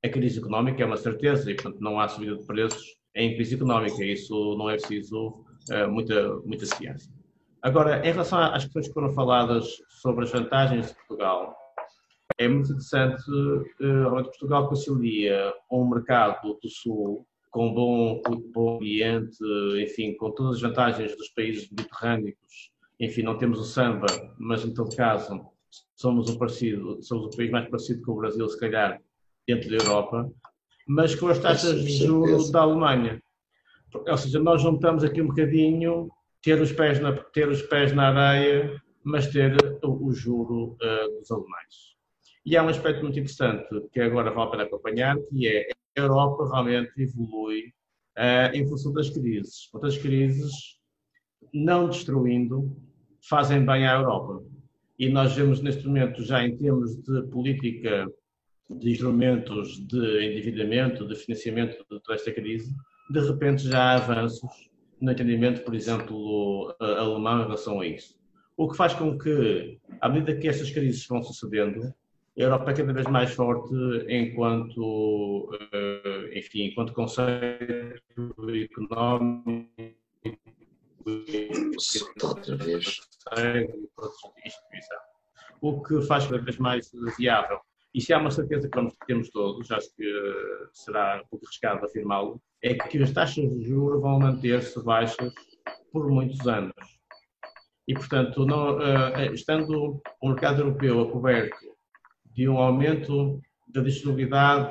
[0.03, 3.55] A crise económica é uma certeza e, portanto, não há subida de preços em crise
[3.55, 4.03] económica.
[4.03, 7.13] Isso não é preciso uh, muita, muita ciência.
[7.63, 9.67] Agora, em relação às questões que foram faladas
[10.01, 11.55] sobre as vantagens de Portugal,
[12.39, 18.23] é muito interessante, uh, Portugal concilia um mercado do Sul com bom,
[18.55, 19.37] bom ambiente,
[19.83, 22.37] enfim, com todas as vantagens dos países mediterrâneos.
[22.99, 24.07] Enfim, não temos o samba,
[24.39, 25.45] mas em todo caso
[25.95, 29.01] somos um parecido, somos o país mais parecido com o Brasil, se calhar,
[29.55, 30.31] dentro da Europa
[30.93, 33.23] mas com as taxas de juros da Alemanha.
[33.95, 36.11] Ou seja, nós juntamos aqui um bocadinho
[36.43, 41.19] ter os pés na, ter os pés na areia, mas ter o, o juro uh,
[41.21, 41.95] dos alemães.
[42.45, 46.01] E há um aspecto muito interessante que agora vale a pena acompanhar, que é a
[46.01, 47.73] Europa realmente evolui
[48.19, 49.73] uh, em função das crises.
[49.73, 50.51] Outras crises,
[51.55, 52.77] não destruindo,
[53.29, 54.43] fazem bem à Europa.
[54.99, 58.07] E nós vemos neste momento, já em termos de política
[58.79, 62.75] de instrumentos de endividamento, de financiamento de toda esta crise,
[63.11, 68.19] de repente já há avanços no entendimento, por exemplo, alemão em relação a isso.
[68.57, 71.83] O que faz com que, à medida que estas crises vão sucedendo,
[72.39, 73.75] a Europa é cada vez mais forte
[74.09, 78.03] enquanto, eh, enfim, enquanto conceito
[78.55, 79.71] económico
[84.45, 84.99] instituição.
[85.61, 87.61] O que faz cada vez mais viável
[87.95, 91.47] e se há uma certeza que vamos temos todos, acho que eh, será um pouco
[91.47, 95.33] arriscado afirmá-lo, é que as taxas de juros vão manter-se baixas
[95.93, 96.75] por muitos anos.
[97.89, 101.57] E, portanto, não, eh, estando o mercado europeu a coberto
[102.37, 104.71] de um aumento da disponibilidade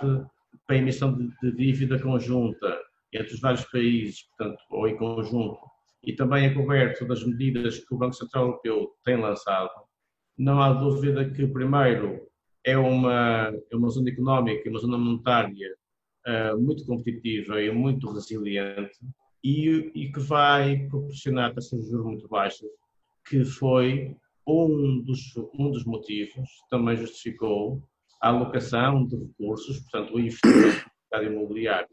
[0.65, 2.80] para a emissão de, de dívida conjunta
[3.13, 5.59] entre os vários países, portanto, ou em conjunto,
[6.03, 9.72] e também é coberto das medidas que o Banco Central Europeu tem lançado,
[10.38, 12.28] não há dúvida que, primeiro,
[12.66, 15.76] é uma, é uma zona económica, uma zona monetária
[16.28, 18.97] uh, muito competitiva e muito resiliente
[19.43, 22.70] e, e que vai proporcionar taxas de juros muito baixas,
[23.28, 27.82] que foi um dos, um dos motivos, também justificou
[28.22, 31.88] a alocação de recursos, portanto, o investimento no mercado imobiliário.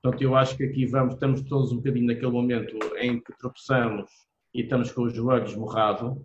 [0.00, 4.10] Portanto, eu acho que aqui vamos, estamos todos um bocadinho naquele momento em que tropeçamos
[4.54, 6.16] e estamos com os joelhos morrados,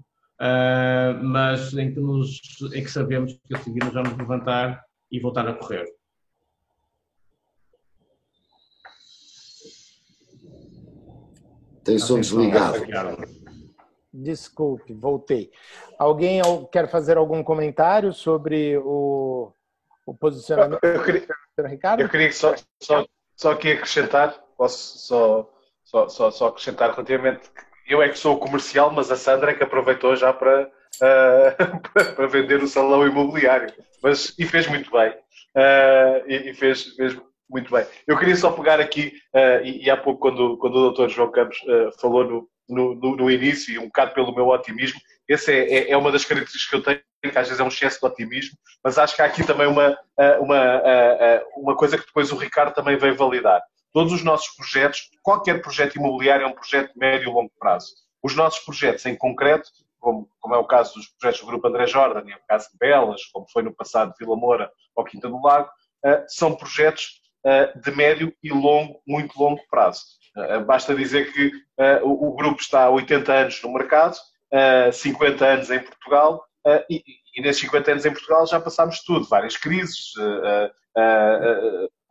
[0.43, 2.41] uh, mas em que, nos,
[2.73, 5.85] em que sabemos que a seguir nos vamos levantar e voltar a correr.
[11.83, 12.79] Tem som desligado.
[14.13, 15.51] Desculpe, voltei.
[15.97, 16.41] Alguém
[16.71, 19.51] quer fazer algum comentário sobre o,
[20.05, 21.27] o posicionamento eu queria,
[21.57, 22.01] do Ricardo?
[22.01, 27.49] Eu queria só, só, só aqui acrescentar, posso só, só, só, só acrescentar relativamente
[27.87, 32.13] eu é que sou o comercial, mas a Sandra é que aproveitou já para, uh,
[32.15, 33.73] para vender o salão imobiliário.
[34.01, 35.11] Mas, e fez muito bem.
[35.55, 36.95] Uh, e, e fez,
[37.49, 37.85] muito bem.
[38.07, 41.09] Eu queria só pegar aqui, uh, e, e, há pouco, quando, quando o Dr.
[41.09, 41.57] João Campos
[41.99, 44.99] falou no, no, no, no, início e um bocado pelo meu otimismo.
[45.29, 47.69] Essa é, é, é, uma das características que eu tenho, que às vezes é um
[47.69, 49.97] excesso de otimismo, mas acho que há aqui também uma,
[50.41, 50.81] uma,
[51.55, 53.61] uma coisa que depois o Ricardo também veio validar.
[53.93, 57.93] Todos os nossos projetos, qualquer projeto imobiliário é um projeto de médio e longo prazo.
[58.23, 59.69] Os nossos projetos em concreto,
[59.99, 62.69] como, como é o caso dos projetos do Grupo André Jordan, e é o caso
[62.71, 65.69] de Belas, como foi no passado Vila Moura ou Quinta do Lago,
[66.27, 67.21] são projetos
[67.75, 70.01] de médio e longo, muito longo prazo.
[70.35, 74.15] Eh, basta dizer que eh, o grupo está há 80 anos no mercado,
[74.91, 76.45] 50 anos em Portugal,
[76.89, 77.03] e,
[77.35, 80.13] e nesses 50 anos em Portugal já passámos tudo, várias crises,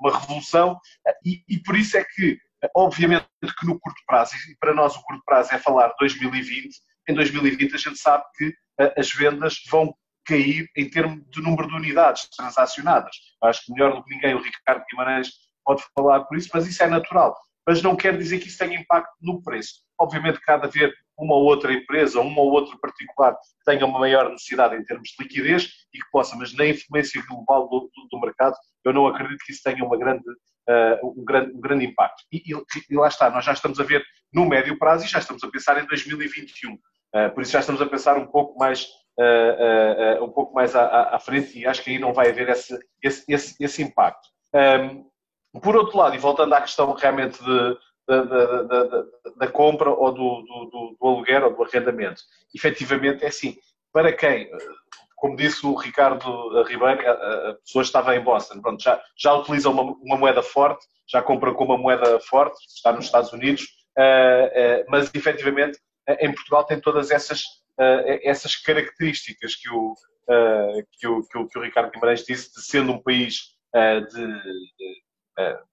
[0.02, 0.78] uma revolução,
[1.24, 2.38] e, e, por isso é que,
[2.74, 3.26] obviamente,
[3.58, 6.74] que no curto prazo, e para nós o curto prazo é falar 2020,
[7.08, 8.54] em 2020 a gente sabe que
[8.96, 9.94] as vendas vão
[10.24, 13.16] cair em termos de número de unidades transacionadas.
[13.42, 15.30] Acho que melhor do que ninguém o Ricardo Guimarães
[15.64, 17.36] pode falar por isso, mas isso é natural
[17.66, 19.82] mas não quer dizer que isso tenha impacto no preço.
[19.98, 24.74] Obviamente, cada vez uma ou outra empresa, uma ou outra particular, tenha uma maior necessidade
[24.76, 28.56] em termos de liquidez e que possa, mas na influência global do, do, do mercado,
[28.84, 30.24] eu não acredito que isso tenha uma grande,
[30.68, 32.24] uh, um, grande, um grande impacto.
[32.32, 32.54] E, e,
[32.90, 35.50] e, lá está, nós já estamos a ver no médio prazo e já estamos a
[35.50, 36.72] pensar em 2021.
[36.72, 36.78] Uh,
[37.14, 38.86] eh, por isso já estamos a pensar um pouco mais,
[39.20, 42.78] uh, um pouco mais à, à, frente e acho que aí não vai haver esse,
[43.02, 44.28] esse, esse, esse impacto.
[44.54, 45.04] Um, ehm,
[45.60, 47.76] por outro lado, e voltando à questão realmente de,
[48.06, 49.04] da, da, da,
[49.36, 52.22] da, compra ou do, do, do, aluguer ou do arrendamento,
[52.54, 53.56] efetivamente é assim,
[53.92, 54.50] para quem,
[55.16, 59.82] como disse o Ricardo Ribeiro, a, pessoa estava em Boston, pronto, já, já utiliza uma,
[59.82, 63.62] uma, moeda forte, já compra com uma moeda forte, está nos Estados Unidos,
[63.98, 65.78] uh, uh, mas efetivamente
[66.08, 67.42] uh, em Portugal tem todas essas,
[68.22, 69.94] essas características que o,
[70.98, 75.01] que, o, que, o, que o Ricardo Guimarães disse, de sendo um país de, de
[75.38, 75.72] Uh,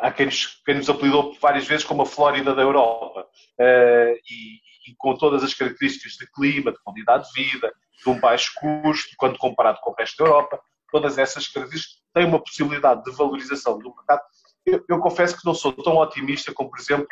[0.00, 3.26] há quem nos, apelidou várias vezes como a Flórida da Europa.
[3.58, 7.72] Uh, e, e, com todas as características de clima, de qualidade de vida,
[8.02, 10.60] de um baixo custo, quando comparado com o resto da Europa,
[10.90, 14.22] todas essas características têm uma possibilidade de valorização do mercado.
[14.64, 17.06] Eu, eu confesso que não sou tão otimista como, por exemplo,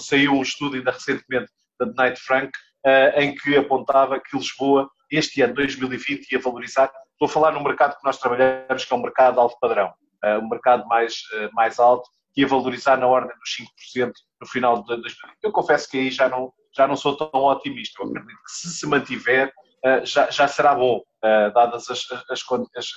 [0.00, 2.50] saiu um estudo ainda recentemente da Knight Frank,
[2.86, 6.90] uh, em que apontava que Lisboa, este ano, 2020, ia valorizar.
[7.12, 9.92] Estou a falar no mercado que nós trabalhamos, que é um mercado alto padrão
[10.24, 13.56] uh, um mercado mais, uh, mais alto, que ia valorizar na ordem dos
[13.96, 15.36] 5% no final de 2020.
[15.42, 18.02] Eu confesso que aí já não, já não sou tão otimista.
[18.02, 19.52] Eu acredito que se se mantiver,
[19.84, 22.44] uh, já, já será bom, dadas as, as,
[22.76, 22.92] as,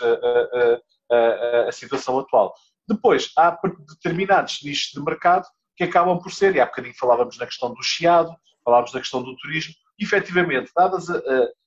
[1.12, 2.54] a, a situação atual.
[2.88, 3.58] Depois, há
[3.90, 7.82] determinados nichos de mercado que acabam por ser, e há bocadinho falávamos na questão do
[7.82, 8.32] chiado,
[8.64, 11.08] falávamos da questão do turismo, e, efetivamente, dadas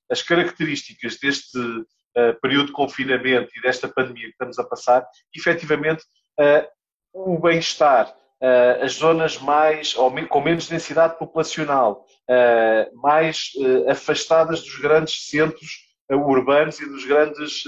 [0.09, 1.59] as características deste,
[2.17, 5.05] uh, período de confinamento e desta pandemia que estamos a passar,
[5.35, 6.03] efetivamente
[6.39, 6.67] uh,
[7.13, 12.05] o bem-estar, uh, as zonas mais ou com menos densidade populacional,
[12.95, 13.51] mais
[13.87, 17.63] afastadas dos grandes centros urbanos e dos grandes,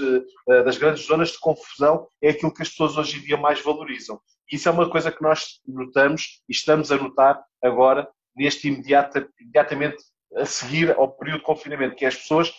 [0.64, 4.20] das grandes zonas de confusão, é aquilo que as pessoas hoje em dia mais valorizam.
[4.50, 10.02] Isso é uma coisa que nós notamos e estamos a notar agora, neste imediato, imediatamente
[10.34, 12.52] a seguir ao período de confinamento, que é as pessoas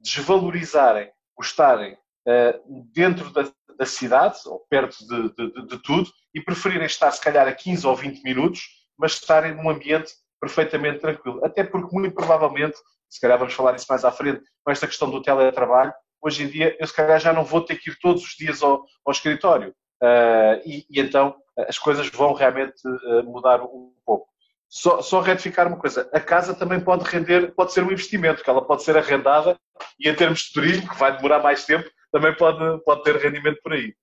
[0.00, 6.40] desvalorizarem o estarem uh, dentro da, da, cidade, ou perto de, de, de, tudo, e
[6.40, 8.62] preferirem estar, se calhar, a 15 ou 20 minutos,
[8.98, 11.44] mas estarem num ambiente perfeitamente tranquilo.
[11.44, 12.76] Até porque, muito provavelmente,
[13.08, 15.92] se calhar vamos falar isso mais à frente, com esta questão do teletrabalho,
[16.22, 18.62] hoje em dia eu, se calhar, já não vou ter que ir todos os dias
[18.62, 19.74] ao, ao escritório.
[20.02, 21.34] Uh, e, e, então
[21.68, 24.28] as coisas vão realmente uh, mudar um pouco.
[24.76, 28.50] Só, só retificar uma coisa, a casa também pode render, pode ser um investimento, que
[28.50, 29.58] ela pode ser arrendada
[29.98, 33.58] e em termos de turismo, que vai demorar mais tempo, também pode, pode ter rendimento
[33.62, 33.96] por aí.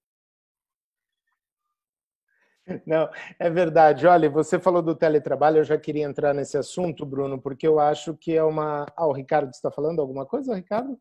[2.88, 3.08] Não,
[3.38, 4.08] é verdade.
[4.08, 8.18] Olha, você falou do teletrabalho, eu já queria entrar nesse assunto, Bruno, porque eu acho
[8.18, 8.88] que é uma.
[8.98, 11.00] Ah, o Ricardo está falando alguma coisa, Ricardo?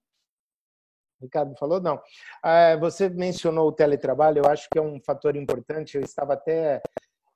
[1.19, 1.81] Ricardo falou?
[1.81, 1.99] Não.
[2.43, 5.97] Ah, você mencionou o teletrabalho, eu acho que é um fator importante.
[5.97, 6.83] Eu estava até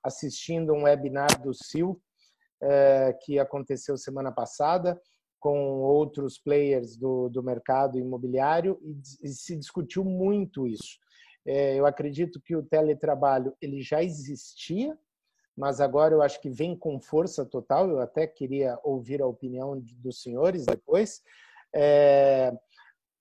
[0.03, 1.99] assistindo um webinar do CIL,
[3.21, 4.99] que aconteceu semana passada
[5.39, 10.97] com outros players do, do mercado imobiliário e, e se discutiu muito isso.
[11.45, 14.97] É, eu acredito que o teletrabalho ele já existia,
[15.55, 17.89] mas agora eu acho que vem com força total.
[17.89, 21.21] Eu até queria ouvir a opinião dos senhores depois.
[21.73, 22.51] É,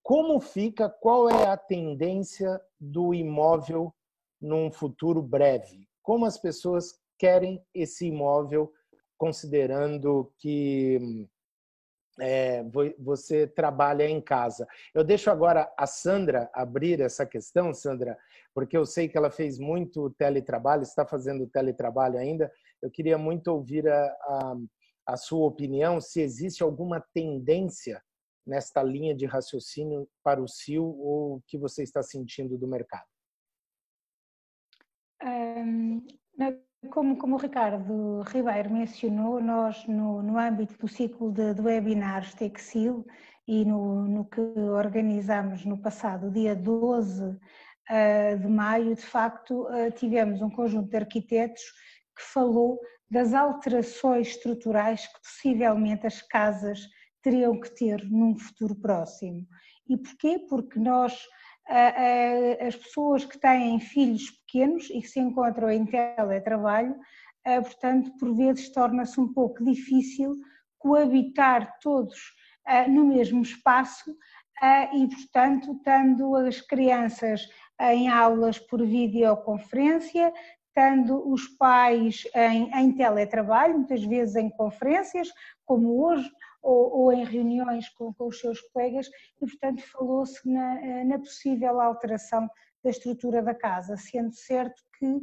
[0.02, 3.94] como fica, qual é a tendência do imóvel
[4.40, 5.88] num futuro breve?
[6.02, 8.72] Como as pessoas querem esse imóvel
[9.16, 11.28] considerando que
[12.20, 12.62] é,
[12.98, 14.66] você trabalha em casa.
[14.94, 18.16] Eu deixo agora a Sandra abrir essa questão, Sandra,
[18.54, 22.50] porque eu sei que ela fez muito teletrabalho, está fazendo teletrabalho ainda.
[22.80, 24.56] Eu queria muito ouvir a, a,
[25.08, 28.02] a sua opinião, se existe alguma tendência
[28.46, 33.06] nesta linha de raciocínio para o CIO ou o que você está sentindo do mercado?
[36.90, 42.34] Como, como o Ricardo Ribeiro mencionou, nós no, no âmbito do ciclo de, de webinars
[42.34, 43.06] Texil
[43.46, 47.38] e no, no que organizamos no passado dia 12 uh,
[47.88, 51.62] ah, de maio, de facto uh, tivemos um conjunto de arquitetos
[52.16, 52.78] que falou
[53.10, 56.80] das alterações estruturais que possivelmente as casas
[57.22, 59.46] teriam que ter num futuro próximo.
[59.88, 60.38] E porquê?
[60.48, 61.16] Porque nós
[61.68, 66.96] as pessoas que têm filhos pequenos e que se encontram em teletrabalho,
[67.44, 70.36] portanto, por vezes torna-se um pouco difícil
[70.78, 72.18] coabitar todos
[72.88, 74.16] no mesmo espaço
[74.94, 77.48] e, portanto, tendo as crianças
[77.80, 80.32] em aulas por videoconferência,
[80.74, 85.28] tendo os pais em, em teletrabalho, muitas vezes em conferências,
[85.64, 86.30] como hoje,
[86.66, 89.08] ou, ou em reuniões com, com, os seus colegas,
[89.40, 92.48] e, portanto, falou-se na, na possível alteração
[92.82, 95.22] da estrutura da casa, sendo certo que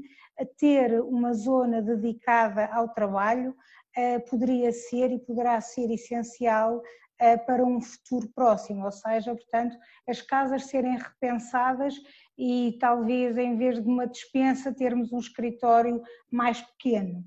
[0.58, 3.56] ter uma zona dedicada ao trabalho
[3.96, 6.82] eh, poderia ser e poderá ser essencial
[7.20, 9.78] eh, para um futuro próximo, ou seja, portanto,
[10.08, 11.96] as casas serem repensadas
[12.38, 17.24] e talvez em vez de uma dispensa termos um escritório mais pequeno.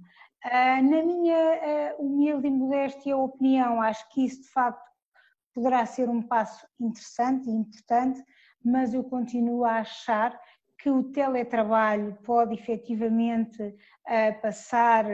[0.48, 4.88] Ah, na minha ah, humilde e modéstia opinião, acho que isso de facto
[5.52, 8.22] poderá ser um passo interessante e importante,
[8.64, 10.38] mas eu continuo a achar
[10.78, 13.74] que o teletrabalho pode efetivamente
[14.06, 15.06] ah, passar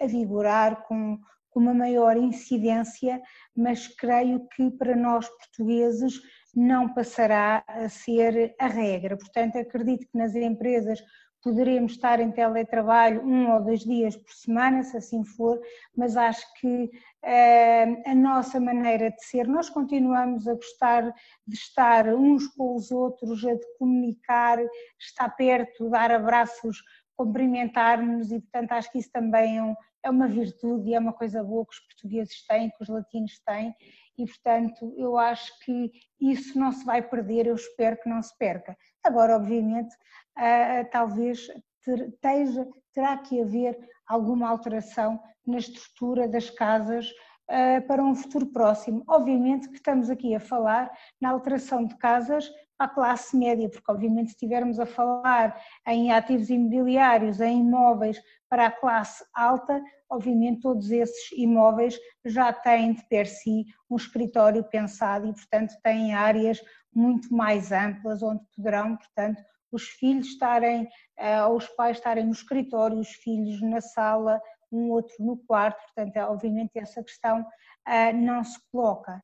[0.00, 1.18] a vigorar com,
[1.50, 3.20] com uma maior incidência,
[3.54, 6.18] mas creio que para nós portugueses
[6.54, 9.18] não passará a ser a regra.
[9.18, 11.02] Portanto, acredito que nas empresas
[11.42, 15.60] poderemos estar em teletrabalho um ou dois dias por semana, se assim for,
[15.96, 21.12] mas acho que uh, a nossa maneira de ser, nós continuamos a gostar
[21.46, 24.58] de estar uns com os outros, de comunicar,
[24.98, 26.78] estar perto, dar abraços,
[27.16, 31.12] cumprimentar-nos e, portanto, acho que isso também é, um, é uma virtude e é uma
[31.12, 33.74] coisa boa que os portugueses têm, que os latinos têm
[34.18, 35.90] e, portanto, eu acho que
[36.20, 38.76] isso não se vai perder, eu espero que não se perca.
[39.02, 39.94] Agora, obviamente,
[40.38, 41.48] uh, talvez
[41.84, 48.46] ter, teja, terá que haver alguma alteração na estrutura das casas uh, para um futuro
[48.46, 49.02] próximo.
[49.08, 50.90] Obviamente que estamos aqui a falar
[51.20, 52.50] na alteração de casas
[52.84, 58.66] a classe média, porque obviamente se estivermos a falar em ativos imobiliários, em imóveis para
[58.66, 65.26] a classe alta, obviamente todos esses imóveis já têm de per si um escritório pensado
[65.26, 66.60] e, portanto, têm áreas
[66.94, 72.32] muito mais amplas onde poderão, portanto, os filhos estarem, eh, ou os pais estarem no
[72.32, 77.46] escritório, os filhos na sala, um outro no quarto, portanto, obviamente essa questão
[77.86, 79.22] eh, não se coloca.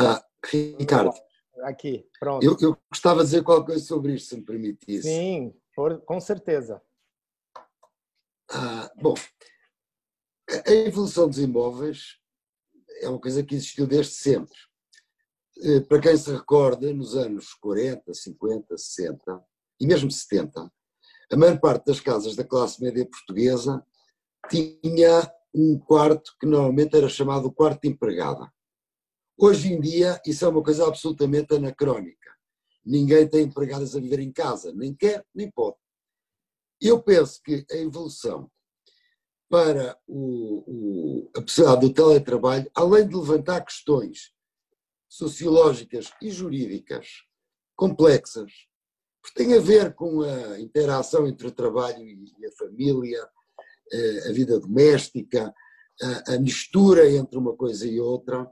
[0.00, 1.12] Ah, Ricardo.
[1.62, 2.44] Aqui, pronto.
[2.44, 5.02] Eu, eu, gostava de dizer qualquer coisa sobre isto, se me permitisse.
[5.02, 6.80] Sim, por, com certeza.
[8.50, 9.14] Ah, bom,
[10.66, 12.18] a evolução dos imóveis
[13.02, 14.56] é uma coisa que existiu desde sempre.
[15.62, 19.44] Eh, para quem se recorda, nos anos 40, 50, 60
[19.78, 20.72] e mesmo 70,
[21.32, 23.84] a maior parte das casas da classe média portuguesa
[24.48, 28.50] tinha um quarto que normalmente era chamado quarto de empregada.
[29.42, 32.30] Hoje em dia, isso é uma coisa absolutamente anacrónica.
[32.84, 35.78] Ninguém tem empregadas a viver em casa, nem quer, nem pode.
[36.78, 38.50] Eu penso que a evolução
[39.48, 44.30] para o, o, a possibilidade do teletrabalho, além de levantar questões
[45.08, 47.08] sociológicas e jurídicas
[47.74, 48.52] complexas,
[49.22, 53.26] porque tem a ver com a interação entre o trabalho e a família,
[53.90, 55.50] eh, a vida doméstica,
[56.26, 58.46] a mistura entre uma coisa e outra.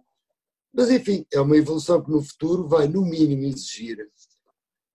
[0.73, 3.99] Mas, enfim, é uma evolução que no futuro vai, no mínimo, exigir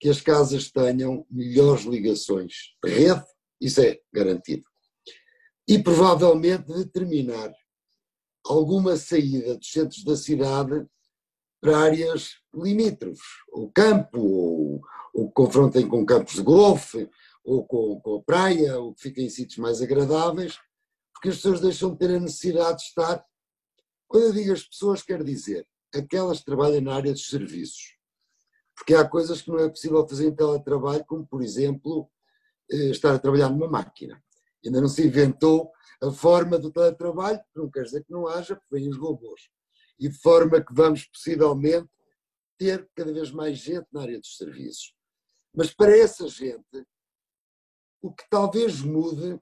[0.00, 3.24] que as casas tenham melhores ligações de rede,
[3.60, 4.64] isso é garantido.
[5.66, 7.54] E provavelmente determinar
[8.44, 10.86] alguma saída dos centros da cidade
[11.60, 14.82] para áreas limítrofes, o campo, ou,
[15.14, 17.08] ou que confrontem com campos de golfe,
[17.42, 20.58] ou com, com a praia, ou que fiquem em sítios mais agradáveis,
[21.14, 23.24] porque as pessoas deixam de ter a necessidade de estar.
[24.14, 27.96] Quando eu digo as pessoas, quero dizer aquelas que trabalham na área dos serviços.
[28.72, 32.08] Porque há coisas que não é possível fazer em teletrabalho, como, por exemplo,
[32.70, 34.22] eh, estar a trabalhar numa máquina.
[34.64, 38.76] Ainda não se inventou a forma do teletrabalho, não quer dizer que não haja, porque
[38.76, 39.50] vêm os robôs
[39.98, 41.90] e de forma que vamos possivelmente
[42.56, 44.94] ter cada vez mais gente na área dos serviços.
[45.52, 46.86] Mas para essa gente,
[48.00, 49.40] o que talvez mude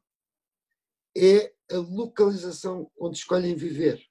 [1.15, 4.11] é a localização onde escolhem viver.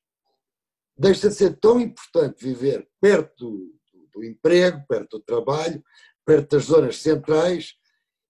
[1.02, 3.76] Deixa de ser tão importante viver perto do,
[4.14, 5.84] do emprego, perto do trabalho,
[6.24, 7.74] perto das zonas centrais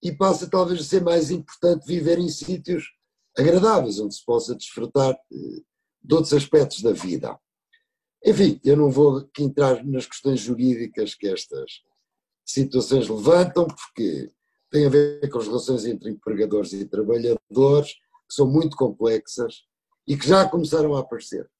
[0.01, 2.85] e passa talvez a ser mais importante viver em sítios
[3.37, 5.61] agradáveis, onde se possa desfrutar eh,
[6.01, 7.37] de outros aspectos da vida.
[8.25, 11.81] Enfim, eu não vou aqui entrar nas questões jurídicas que estas
[12.45, 14.31] situações levantam, porque
[14.69, 17.95] tem a ver com as relações entre empregadores e trabalhadores,
[18.29, 19.65] que são muito complexas
[20.07, 21.51] e que já começaram a aparecer.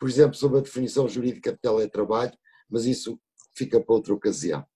[0.00, 2.32] Por exemplo, sobre a definição jurídica de teletrabalho,
[2.70, 3.20] mas isso
[3.54, 4.66] fica para outra ocasião.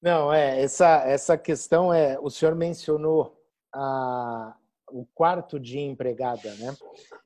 [0.00, 3.36] Não, é, essa, essa questão é, o senhor mencionou
[3.74, 4.56] a,
[4.90, 6.76] o quarto de empregada, né?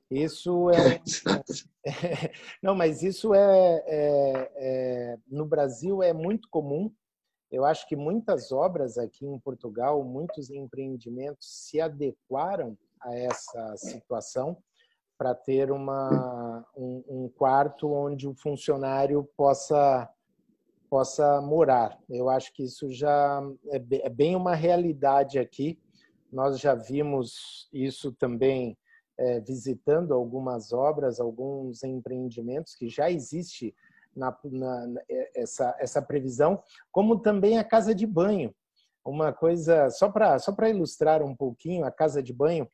[0.09, 0.99] Isso é,
[2.61, 6.91] não, mas isso é, é, é, no Brasil é muito comum.
[7.51, 14.57] Eu acho que muitas obras aqui em Portugal, muitos empreendimentos se adequaram a essa situação
[15.17, 20.09] para ter uma, um, um quarto onde o funcionário possa
[20.89, 21.99] possa morar.
[22.09, 23.41] Eu acho que isso já
[23.71, 25.77] é, é bem uma realidade aqui.
[26.31, 28.77] Nós já vimos isso também
[29.17, 33.75] é, visitando algumas obras, alguns empreendimentos que já existe
[34.15, 36.61] na, na, é, essa, essa previsão,
[36.91, 38.53] como também a casa de banho.
[39.05, 42.69] Uma coisa, só para só ilustrar um pouquinho, a casa de banho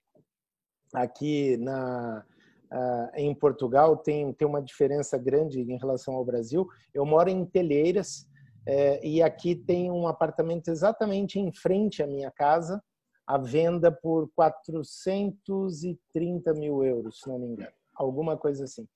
[0.93, 2.25] aqui na,
[2.73, 6.67] Uh, em Portugal tem, tem uma diferença grande em relação ao Brasil.
[6.91, 8.27] Eu moro em Telheiras
[8.65, 12.81] é, e aqui tem um apartamento exatamente em frente à minha casa,
[13.27, 17.73] à venda por 430 mil euros, se não me engano.
[17.93, 18.87] Alguma coisa assim.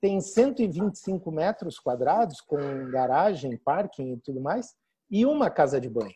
[0.00, 2.56] Tem 125 metros quadrados, com
[2.90, 4.74] garagem, parking e tudo mais,
[5.10, 6.14] e uma casa de banho.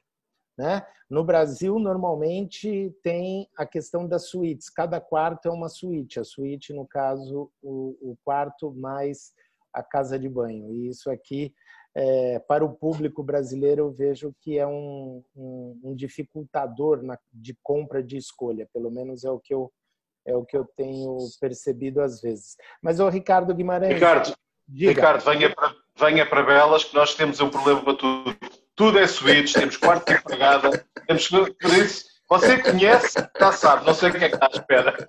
[0.56, 0.84] Né?
[1.08, 4.68] No Brasil, normalmente tem a questão das suítes.
[4.68, 6.20] Cada quarto é uma suíte.
[6.20, 9.32] A suíte, no caso, o, o quarto mais
[9.72, 10.70] a casa de banho.
[10.70, 11.54] E isso aqui,
[11.94, 17.56] é, para o público brasileiro, eu vejo que é um, um, um dificultador na, de
[17.62, 18.68] compra de escolha.
[18.72, 19.72] Pelo menos é o que eu
[20.24, 22.56] é o que eu tenho percebido às vezes.
[22.80, 23.94] Mas o Ricardo Guimarães.
[23.94, 24.32] Ricardo,
[24.68, 28.38] Ricardo venha para venha para Belas que nós temos um problema para tudo
[28.74, 33.94] tudo é suítes, temos quarto de empregada, temos por isso, você conhece, já sabe, não
[33.94, 35.06] sei o que é que está à espera.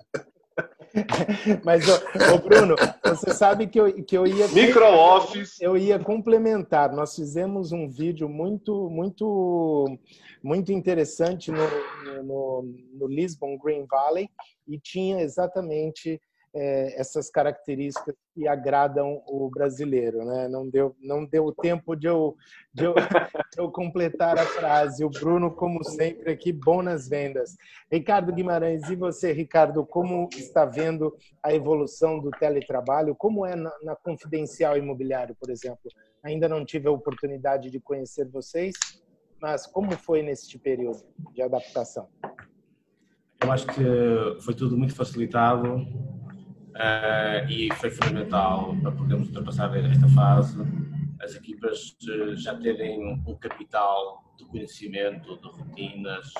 [1.64, 4.46] Mas, ô, Bruno, você sabe que eu, que eu ia.
[4.48, 5.60] Micro-office.
[5.60, 6.92] Eu ia complementar.
[6.92, 9.98] Nós fizemos um vídeo muito, muito,
[10.42, 14.28] muito interessante no, no, no Lisbon Green Valley
[14.68, 16.20] e tinha exatamente
[16.54, 20.48] é, essas características que agradam o brasileiro, né?
[20.48, 22.36] Não deu, não deu tempo de eu,
[22.72, 22.94] de eu,
[23.52, 25.04] de eu completar a frase.
[25.04, 27.56] O Bruno, como sempre, aqui bom nas vendas.
[27.90, 33.16] Ricardo Guimarães, e você, Ricardo, como está vendo a evolução do teletrabalho?
[33.16, 35.90] Como é na, na Confidencial Imobiliário, por exemplo?
[36.22, 38.74] Ainda não tive a oportunidade de conhecer vocês,
[39.40, 41.02] mas como foi neste período
[41.32, 42.08] de adaptação?
[43.42, 43.82] Eu acho que
[44.40, 46.13] foi tudo muito facilitado
[46.74, 50.58] uh, e foi fundamental para podermos ultrapassar esta fase
[51.24, 56.32] as equipas eh, já terem um capital de conhecimento, de rotinas,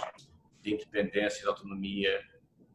[0.62, 2.20] de independência, de autonomia,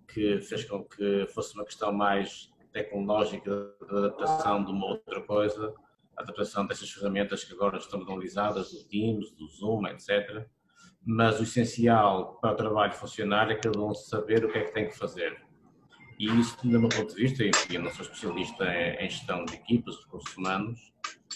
[0.07, 5.73] que fez com que fosse uma questão mais tecnológica de adaptação de uma outra coisa,
[6.17, 10.47] adaptação dessas ferramentas que agora estão analisadas, do Teams, do Zoom, etc.
[11.05, 14.73] Mas o essencial para o trabalho funcionar é cada um saber o que é que
[14.73, 15.39] tem que fazer
[16.19, 18.65] e isso, do meu ponto de vista, enfim, eu não sou especialista
[18.99, 20.91] em gestão de equipas, de recursos humanos,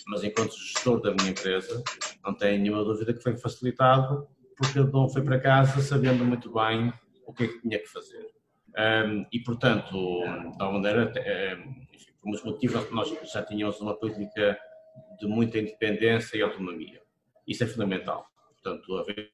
[0.07, 1.81] mas enquanto gestor da minha empresa,
[2.21, 4.27] não tenho nenhuma dúvida que foi facilitado,
[4.57, 6.91] porque eu não fui para casa sabendo muito bem
[7.25, 8.29] o que é que tinha que fazer.
[8.77, 9.95] Um, e, portanto,
[10.59, 11.13] alguma maneira,
[11.93, 14.59] enfim, por muitos motivos, nós já tínhamos uma política
[15.17, 17.01] de muita independência e autonomia.
[17.47, 18.27] Isso é fundamental.
[18.61, 19.31] Portanto, haver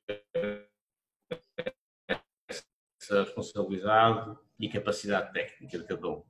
[3.01, 6.23] essa responsabilidade e capacidade técnica de cada um.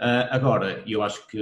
[0.00, 1.38] Uh, agora, eu acho que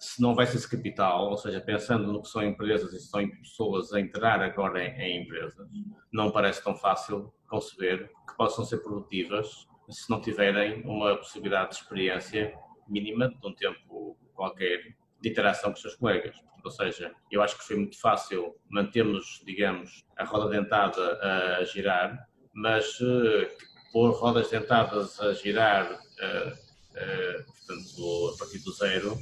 [0.00, 3.92] se não houvesse esse capital, ou seja, pensando no que são empresas e são pessoas
[3.92, 5.68] a entrar agora em, em empresas,
[6.12, 11.76] não parece tão fácil conceber que possam ser produtivas se não tiverem uma possibilidade de
[11.76, 12.52] experiência
[12.88, 16.34] mínima de um tempo qualquer de interação com os seus colegas.
[16.64, 21.18] Ou seja, eu acho que foi muito fácil mantermos, digamos, a roda dentada
[21.58, 23.46] a girar, mas uh,
[23.92, 29.16] pôr rodas dentadas a girar, uh, uh, portanto, a partir do zero,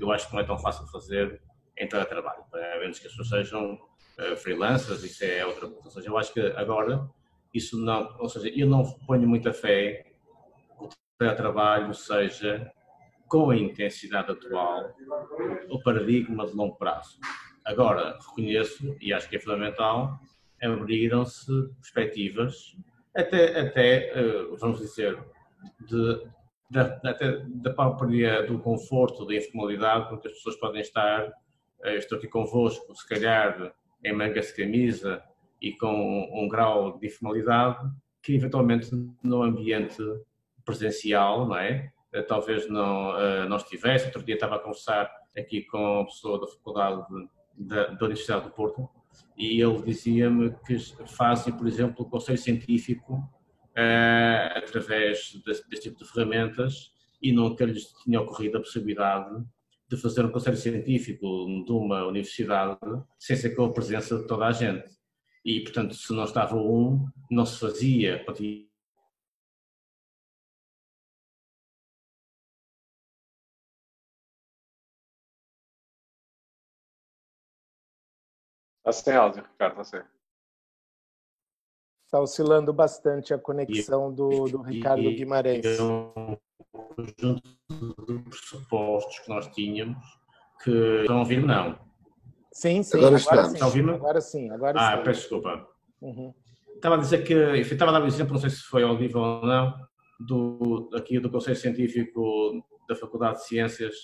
[0.00, 1.40] eu acho que não é tão fácil fazer
[1.76, 5.84] em teletrabalho, a menos que as pessoas sejam uh, freelancers, isso é outra coisa.
[5.84, 7.08] Ou seja, eu acho que agora
[7.52, 10.06] isso não, ou seja, eu não ponho muita fé
[10.78, 12.72] que o teletrabalho seja,
[13.28, 14.94] com a intensidade atual,
[15.68, 17.18] o paradigma de longo prazo.
[17.64, 20.18] Agora, reconheço, e acho que é fundamental,
[20.62, 21.50] abriram-se
[21.80, 22.76] perspectivas,
[23.14, 25.18] até, até eh, vamos dizer,
[25.80, 26.22] de,
[26.70, 31.32] de, até da própria do conforto, da informalidade, com que as pessoas podem estar,
[31.84, 33.72] eh, estou aqui convosco, se calhar
[34.04, 35.22] em mangas de camisa
[35.60, 37.78] e com um, um grau de informalidade,
[38.22, 38.90] que eventualmente
[39.22, 40.02] no ambiente
[40.64, 41.92] presencial, não é?
[42.12, 43.12] Eh, talvez não,
[43.48, 44.06] não estivesse.
[44.06, 47.04] Outro dia estava a conversar aqui com uma pessoa da Faculdade
[47.56, 48.88] da, da Universidade do Porto
[49.36, 55.98] e ele dizia-me que fazem, por exemplo, o conselho científico uh, através deste, deste, tipo
[55.98, 59.44] de ferramentas e nunca lhes tinha ocorrido a possibilidade
[59.88, 61.26] de fazer um conselho científico
[61.64, 62.78] de uma universidade
[63.18, 64.88] sem ser com a presença de toda a gente.
[65.44, 68.24] E, portanto, se não estava um, não se fazia.
[78.86, 80.04] Está sem áudio, Ricardo, você.
[82.04, 85.64] Está oscilando bastante a conexão do, do Ricardo Guimarães.
[85.64, 86.36] É um
[86.70, 90.04] conjunto de pressupostos que nós tínhamos
[90.62, 91.78] que estão a ouvir, não.
[92.52, 92.98] Sim, sim.
[92.98, 93.54] Agora, agora sim.
[93.54, 94.50] Está agora sim.
[94.50, 95.02] Agora ah, sim.
[95.02, 95.68] peço desculpa.
[96.02, 96.34] Uhum.
[96.74, 98.98] Estava a dizer que, enfim, estava a dar um exemplo, não sei se foi ao
[98.98, 99.74] vivo ou não,
[100.20, 103.94] do, aqui do Conselho Científico da Faculdade de Ciências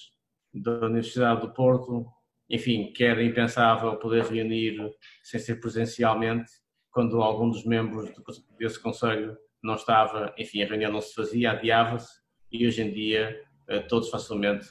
[0.55, 2.07] da Universidade do Porto,
[2.51, 4.77] enfim, que era impensável poder reunir
[5.23, 6.51] sem ser presencialmente,
[6.91, 8.11] quando algum dos membros
[8.59, 12.21] desse Conselho não estava, enfim, a reunião não se fazia, adiava-se,
[12.51, 14.69] e hoje em dia eh, todos facilmente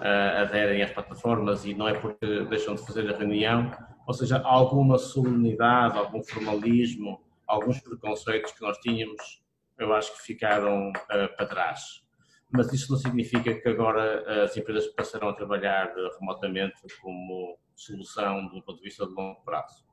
[0.00, 3.72] eh, aderem às plataformas e não é porque deixam de fazer a reunião,
[4.06, 9.42] ou seja, alguma solenidade, algum formalismo, alguns preconceitos que nós tínhamos,
[9.78, 12.05] eu acho que ficaram uh, para trás
[12.50, 17.58] mas isso não significa que agora eh, as empresas passarão a trabalhar eh, remotamente como
[17.74, 19.84] solução do ponto de vista de longo prazo.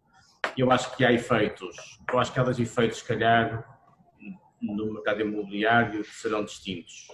[0.58, 1.76] Eu acho que há efeitos,
[2.12, 3.66] eu acho que há dois efeitos, se calhar,
[4.62, 7.08] no mercado imobiliário que serão distintos.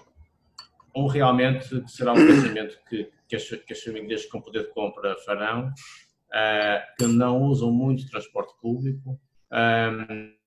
[0.96, 5.16] Um realmente será um pensamento que, que, as, que as famílias com poder de compra
[5.26, 9.20] farão, uh, que não usam muito transporte público,
[9.52, 10.39] um,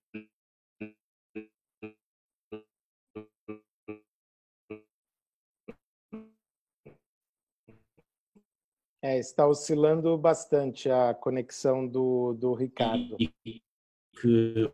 [9.02, 13.16] É, está oscilando bastante a conexão do, do Ricardo.
[13.16, 14.72] que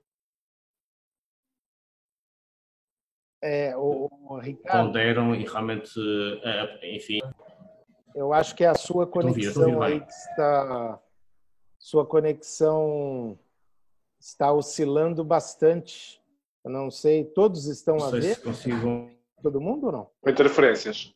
[3.43, 4.89] é, o, o Ricardo.
[4.89, 5.99] Ponderam e realmente,
[6.43, 7.21] é, enfim.
[8.15, 11.01] Eu acho que é a sua conexão aí que está.
[11.79, 13.39] Sua conexão
[14.19, 16.21] está oscilando bastante.
[16.65, 18.35] Eu não sei, todos estão não a ver?
[18.35, 19.11] Se consigo...
[19.41, 20.11] Todo mundo ou não?
[20.27, 21.15] Interferências.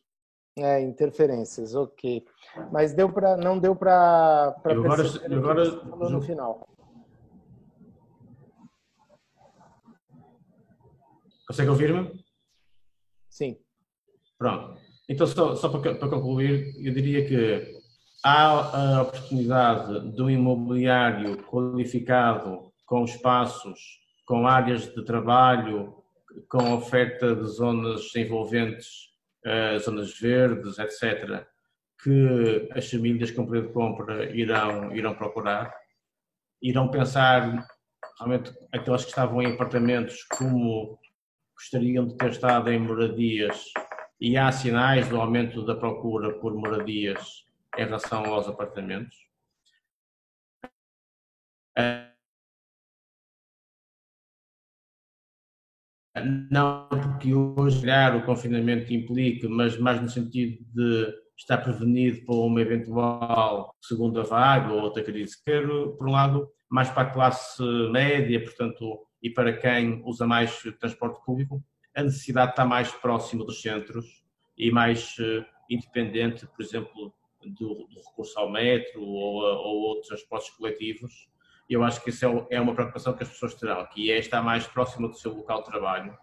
[0.55, 2.23] É, interferências, ok.
[2.71, 6.67] Mas deu para não deu para perceber agora, agora no final.
[11.47, 12.23] Consegue ouvir-me?
[13.29, 13.57] Sim.
[14.37, 14.79] Pronto.
[15.09, 17.81] Então, só, só para, para concluir, eu diria que
[18.23, 25.95] há a oportunidade de um imobiliário qualificado com espaços, com áreas de trabalho,
[26.47, 29.12] com oferta de zonas envolventes
[29.79, 31.45] zonas verdes, etc.,
[32.01, 35.73] que as famílias com poder de compra irão, irão procurar.
[36.61, 37.65] Irão pensar,
[38.19, 40.99] realmente, aquelas que estavam em apartamentos, como
[41.55, 43.71] gostariam de ter estado em moradias,
[44.19, 47.45] e há sinais do aumento da procura por moradias
[47.77, 49.17] em relação aos apartamentos.
[56.51, 57.85] Não porque hoje,
[58.15, 64.71] o confinamento implique, mas mais no sentido de estar prevenido para uma eventual segunda vaga
[64.71, 65.43] ou outra crise.
[65.43, 70.61] Quero, por um lado, mais para a classe média, portanto, e para quem usa mais
[70.79, 71.63] transporte público,
[71.95, 74.23] a necessidade está mais próxima dos centros
[74.57, 80.49] e mais uh, independente, por exemplo, do, do, recurso ao metro ou, ou outros transportes
[80.51, 81.29] coletivos,
[81.69, 84.41] eu acho que isso é, é uma preocupação que as pessoas terão, que é estar
[84.41, 86.17] mais próxima do seu local de trabalho.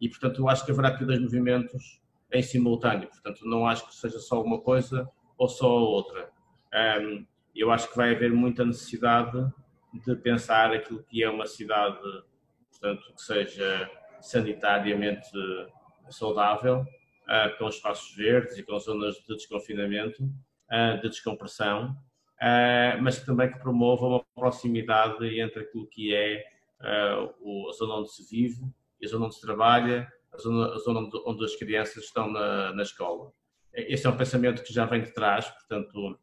[0.00, 2.00] E, portanto, eu acho que haverá aqui dois movimentos
[2.32, 3.08] em simultâneo.
[3.08, 6.30] Portanto, não acho que seja só uma coisa ou só outra.
[7.00, 9.38] Um, eu acho que vai haver muita necessidade
[9.92, 12.00] de pensar aquilo que é uma cidade,
[12.70, 15.28] portanto, que seja sanitariamente
[16.08, 21.96] saudável, uh, com espaços verdes e com zonas de desconfinamento, uh, de descompressão,
[22.42, 26.44] uh, mas também que promova uma proximidade entre aquilo que é
[26.82, 28.62] a zona onde se vive,
[29.04, 32.72] a zona onde se trabalha, a zona, a zona onde, onde, as crianças estão na,
[32.72, 33.30] na escola.
[33.74, 36.18] Este é um pensamento que já vem de trás, portanto,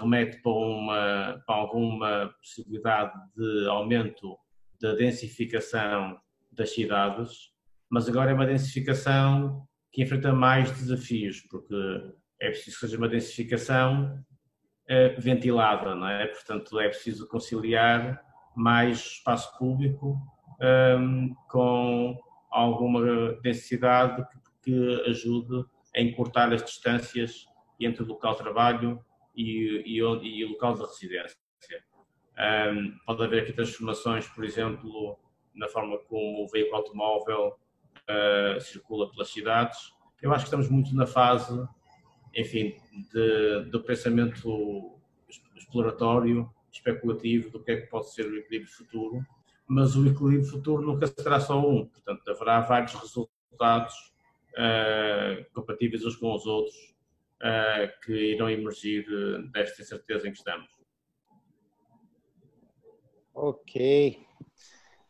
[0.00, 4.38] remete para, uma, para alguma possibilidade de aumento
[4.80, 7.52] da densificação das cidades,
[7.90, 11.74] mas agora é uma densificação que enfrenta mais desafios, porque
[12.40, 14.31] é preciso que seja uma densificação eh,
[15.18, 16.26] ventilada, não é?
[16.26, 18.22] Portanto, é preciso conciliar
[18.54, 20.18] mais espaço público
[20.60, 22.18] um, ehm, com
[22.50, 25.64] alguma densidade que, que, ajude
[25.96, 27.46] a encurtar as distâncias
[27.80, 29.02] entre o local de trabalho
[29.34, 31.38] e, e, e o local de residência.
[32.36, 35.18] Um, ehm, pode haver aqui transformações, por exemplo,
[35.54, 37.56] na forma como o veículo automóvel
[38.08, 39.78] uh, circula pelas cidades.
[40.20, 41.52] Eu acho que estamos muito na fase,
[42.34, 42.76] enfim,
[43.12, 44.98] de, do pensamento
[45.56, 49.26] exploratório, especulativo do que é que pode ser o equilíbrio futuro,
[49.66, 54.12] mas o equilíbrio futuro nunca será só um, portanto haverá vários resultados
[54.52, 56.76] uh, compatíveis uns com os outros
[57.42, 59.06] uh, que irão emergir
[59.50, 60.68] desta incerteza em que estamos.
[63.34, 64.26] Ok.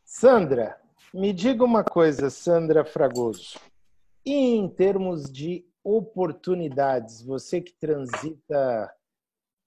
[0.04, 0.78] Sandra,
[1.12, 3.58] me diga uma coisa, Sandra Fragoso.
[4.24, 8.94] Em termos de oportunidades, você que transita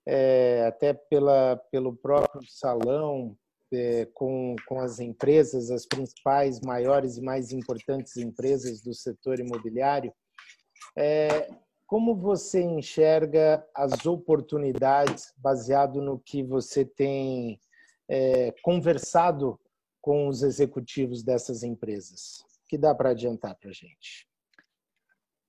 [0.07, 3.37] é, até pela, pelo próprio salão,
[3.73, 10.13] é, com, com as empresas, as principais, maiores e mais importantes empresas do setor imobiliário,
[10.97, 11.49] é,
[11.87, 17.59] como você enxerga as oportunidades baseado no que você tem
[18.09, 19.59] é, conversado
[20.01, 22.45] com os executivos dessas empresas?
[22.67, 24.27] que dá para adiantar para a gente?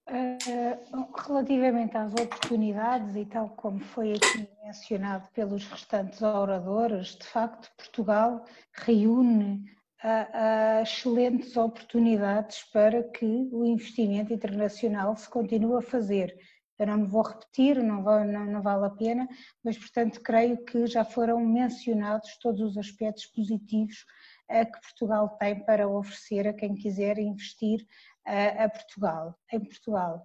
[0.08, 7.68] Uh, relativamente às oportunidades, e tal como foi aqui mencionado pelos restantes oradores, de facto,
[7.76, 9.64] Portugal reúne
[10.04, 16.32] uh, uh, excelentes oportunidades para que o investimento internacional se continue a fazer.
[16.78, 19.26] Eu não me vou repetir, não, vou, não, não vale a pena,
[19.64, 24.04] mas, portanto, creio que já foram mencionados todos os aspectos positivos
[24.48, 27.84] que Portugal tem para oferecer a quem quiser investir
[28.26, 30.22] a Portugal, em Portugal.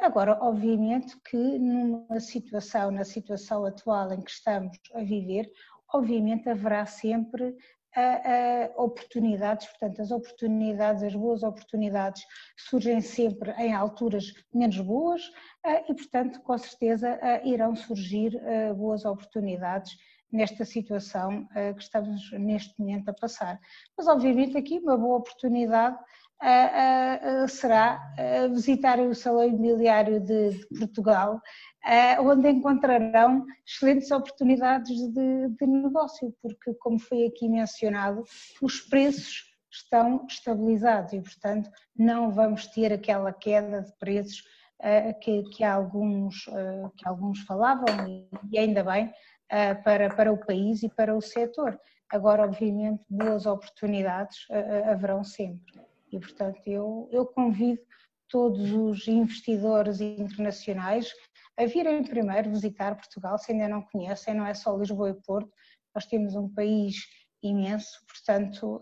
[0.00, 5.50] Agora, obviamente que numa situação, na situação atual em que estamos a viver,
[5.92, 7.54] obviamente haverá sempre
[8.76, 12.22] oportunidades, portanto, as oportunidades, as boas oportunidades
[12.56, 15.22] surgem sempre em alturas menos boas
[15.88, 18.40] e, portanto, com certeza irão surgir
[18.76, 19.96] boas oportunidades
[20.30, 23.58] nesta situação que estamos neste momento a passar.
[23.96, 25.98] Mas, obviamente, aqui uma boa oportunidade
[27.48, 28.00] será
[28.50, 31.40] visitar o Salão Imobiliário de, Portugal,
[32.20, 38.22] onde encontrarão excelentes oportunidades de, de negócio, porque, como foi aqui mencionado,
[38.62, 44.42] os preços estão estabilizados e, portanto, não vamos ter aquela queda de preços
[45.20, 46.44] que, que, alguns,
[46.96, 47.86] que alguns falavam,
[48.50, 49.12] e ainda bem,
[49.82, 51.78] para, para o país e para o setor.
[52.10, 54.46] Agora, obviamente, boas oportunidades
[54.86, 55.87] haverão sempre.
[56.12, 57.80] E, portanto, eu, eu convido
[58.28, 61.12] todos os investidores internacionais
[61.58, 65.50] a virem primeiro visitar Portugal, se ainda não conhecem, não é só Lisboa e Porto,
[65.94, 66.96] nós temos um país
[67.42, 68.80] imenso, portanto,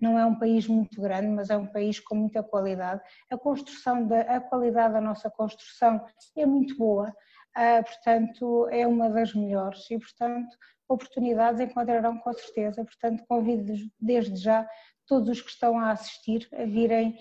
[0.00, 3.00] não é um país muito grande, mas é um país com muita qualidade.
[3.30, 6.04] A construção, da, a qualidade da nossa construção
[6.36, 7.14] é muito boa,
[7.56, 10.56] ah, portanto, é uma das melhores e, portanto,
[10.88, 12.84] oportunidades encontrarão com certeza.
[12.84, 14.68] Portanto, convido desde já
[15.06, 17.18] todos os que estão a assistir a virem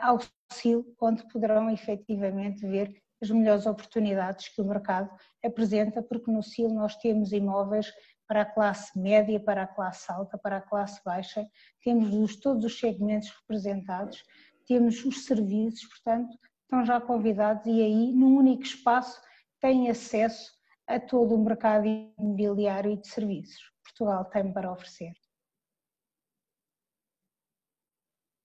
[0.00, 0.18] ao
[0.52, 5.10] CIL, onde poderão efetivamente ver as melhores oportunidades que o mercado
[5.44, 7.92] apresenta, porque no CIL nós temos imóveis
[8.26, 11.46] para a classe média, para a classe alta, para a classe baixa,
[11.82, 14.22] temos os, todos os segmentos representados,
[14.66, 19.20] temos os serviços, portanto, estão já convidados e aí, num único espaço,
[19.60, 20.52] têm acesso
[20.86, 23.60] a todo o mercado imobiliário e de serviços.
[23.82, 25.12] Portugal tem para oferecer.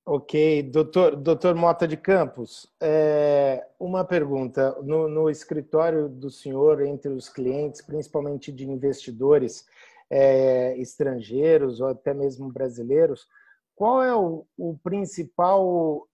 [0.05, 4.77] Ok, doutor, doutor Mota de Campos, é, uma pergunta.
[4.81, 9.65] No, no, escritório do senhor, entre os clientes, principalmente de investidores
[10.09, 13.25] é, estrangeiros ou até mesmo brasileiros,
[13.75, 16.05] qual é o, o principal.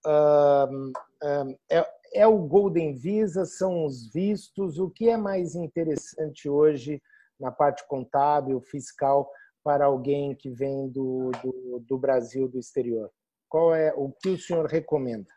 [1.68, 1.84] É,
[2.14, 4.78] é o Golden Visa, são os vistos.
[4.78, 7.02] O que é mais interessante hoje
[7.40, 9.28] na parte contábil, fiscal,
[9.64, 13.10] para alguém que vem do, do, do Brasil, do exterior?
[13.50, 15.28] Qual é o que o senhor recomenda?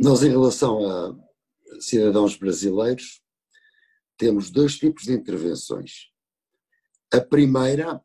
[0.00, 1.14] Nós, em relação a
[1.80, 3.22] cidadãos brasileiros,
[4.16, 6.10] temos dois tipos de intervenções.
[7.12, 8.02] A primeira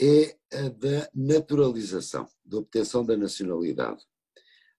[0.00, 4.02] é a da naturalização, da obtenção da nacionalidade.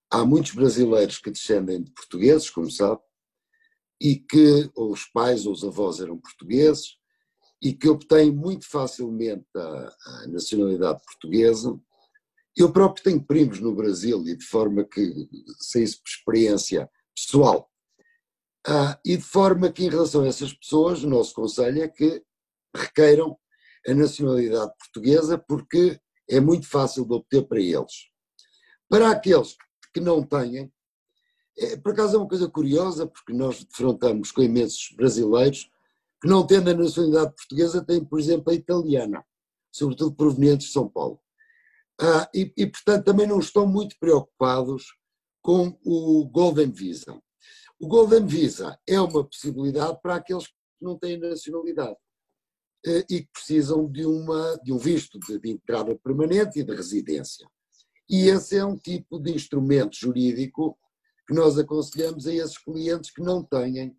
[0.09, 3.01] Há muitos brasileiros que descendem de portugueses, como sabe,
[4.01, 6.97] e que os pais ou os avós eram portugueses
[7.61, 11.79] e que obtêm muito facilmente a, a nacionalidade portuguesa.
[12.55, 15.27] Eu próprio tenho primos no Brasil e de forma que
[15.59, 17.69] sei isso por experiência pessoal.
[18.65, 22.23] Ah, e de forma que, em relação a essas pessoas, o nosso conselho é que
[22.75, 23.37] requeiram
[23.87, 25.99] a nacionalidade portuguesa porque
[26.29, 28.09] é muito fácil de obter para eles.
[28.89, 29.55] Para aqueles
[29.93, 30.71] que não têm,
[31.57, 35.69] é, por acaso é uma coisa curiosa, porque nós defrontamos com imensos brasileiros
[36.21, 39.25] que, não tendo a nacionalidade portuguesa, têm, por exemplo, a italiana,
[39.71, 41.19] sobretudo provenientes de São Paulo.
[41.99, 44.85] Ah, e, e, portanto, também não estão muito preocupados
[45.41, 47.21] com o Golden Visa.
[47.79, 51.97] O Golden Visa é uma possibilidade para aqueles que não têm nacionalidade
[52.85, 56.73] eh, e que precisam de, uma, de um visto de, de entrada permanente e de
[56.73, 57.47] residência.
[58.09, 60.77] E esse é um tipo de instrumento jurídico
[61.27, 63.95] que nós aconselhamos a esses clientes que não têm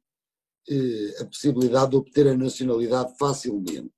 [0.69, 3.93] eh, a possibilidade de obter a nacionalidade facilmente.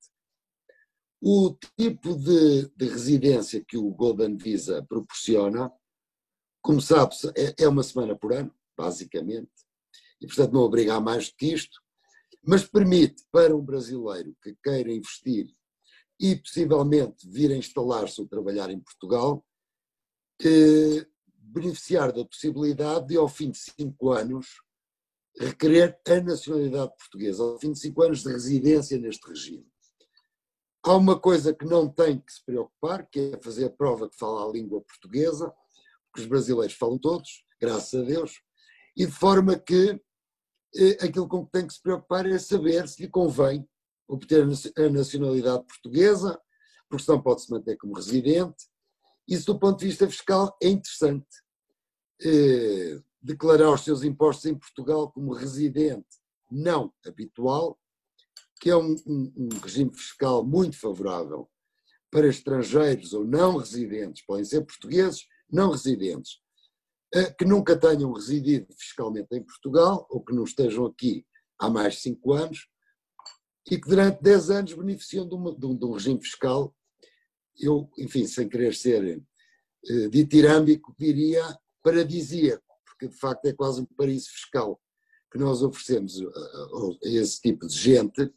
[1.21, 5.71] O tipo de, de, residência que o Golden Visa proporciona,
[6.61, 9.51] como sabe, é, é uma semana por ano, basicamente,
[10.21, 11.81] e portanto não obriga a mais do que isto,
[12.43, 15.53] mas permite para um brasileiro que queira investir
[16.19, 19.45] e possivelmente vir a instalar-se ou trabalhar em Portugal,
[20.41, 24.61] eh, beneficiar da possibilidade de, ao fim de cinco anos,
[25.39, 29.67] requerer a nacionalidade portuguesa, ao fim de cinco anos de residência neste regime.
[30.87, 34.15] Há uma coisa que não tem que se preocupar, que é fazer a prova que
[34.15, 35.53] fala a língua portuguesa,
[36.05, 38.41] porque os brasileiros falam todos, graças a Deus,
[38.95, 40.01] e de forma que
[40.77, 43.67] eh, aquilo com que tem que se preocupar é saber se lhe convém
[44.07, 44.43] obter
[44.77, 46.39] a nacionalidade portuguesa,
[46.87, 48.63] porque senão pode-se manter como residente.
[49.27, 51.27] Isso, do ponto de vista fiscal, é interessante.
[52.23, 56.07] Eh, declarar os seus impostos em Portugal como residente
[56.49, 57.77] não habitual,
[58.59, 61.49] que é um, um, um regime fiscal muito favorável
[62.09, 66.39] para estrangeiros ou não residentes, podem ser portugueses não residentes,
[67.13, 71.25] eh, que nunca tenham residido fiscalmente em Portugal ou que não estejam aqui
[71.59, 72.67] há mais de 5 anos
[73.69, 76.75] e que durante 10 anos beneficiam de, uma, de, um, de um, regime fiscal,
[77.59, 81.43] eu, enfim, sem querer ser uh, ditirâmbico, diria
[81.83, 84.81] paradisíaco, porque de facto é quase um paraíso fiscal
[85.31, 88.33] que nós oferecemos a, a, a esse tipo de gente,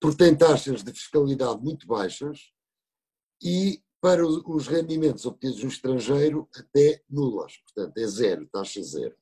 [0.00, 2.52] porque tem taxas de fiscalidade muito baixas
[3.42, 9.16] e para os rendimentos obtidos no estrangeiro até nulas, portanto é zero, taxa zero.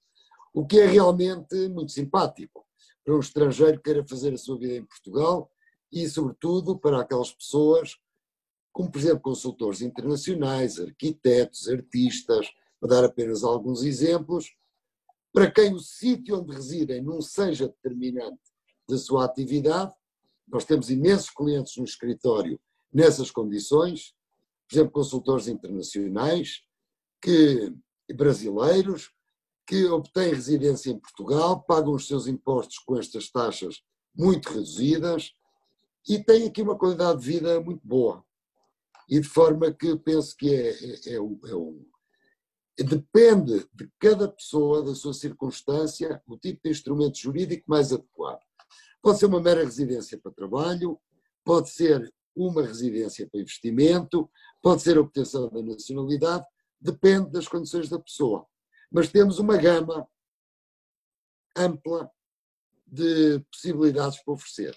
[0.53, 2.65] O que é realmente muito simpático
[3.05, 5.51] para um estrangeiro que queira fazer a sua vida em Portugal
[5.93, 7.97] e, sobretudo, para aquelas pessoas,
[8.73, 14.55] como por exemplo consultores internacionais, arquitetos, artistas, para dar apenas alguns exemplos,
[15.33, 18.41] para quem o sítio onde residem não seja determinante
[18.89, 19.95] da sua atividade,
[20.47, 22.61] nós temos imensos clientes no escritório
[22.93, 24.15] nessas condições,
[24.69, 26.63] por exemplo, consultores internacionais,
[27.21, 27.73] que,
[28.15, 29.11] brasileiros,
[29.67, 33.83] que obtêm residência em Portugal, pagam os seus impostos com estas taxas
[34.15, 35.33] muito reduzidas
[36.09, 38.25] e têm aqui uma qualidade de vida muito boa.
[39.09, 41.19] E de forma que penso que é, é, é,
[42.79, 48.41] é depende de cada pessoa, da sua circunstância, o tipo de instrumento jurídico mais adequado.
[49.05, 50.99] Pode ser uma mera residência para trabalho,
[51.45, 54.31] pode ser uma residência para investimento,
[54.63, 56.47] pode ser a obtenção da nacionalidade,
[56.81, 58.47] depende das condições da pessoa.
[58.91, 60.09] Mas temos uma gama
[61.55, 62.11] ampla
[62.87, 64.75] de possibilidades para oferecer.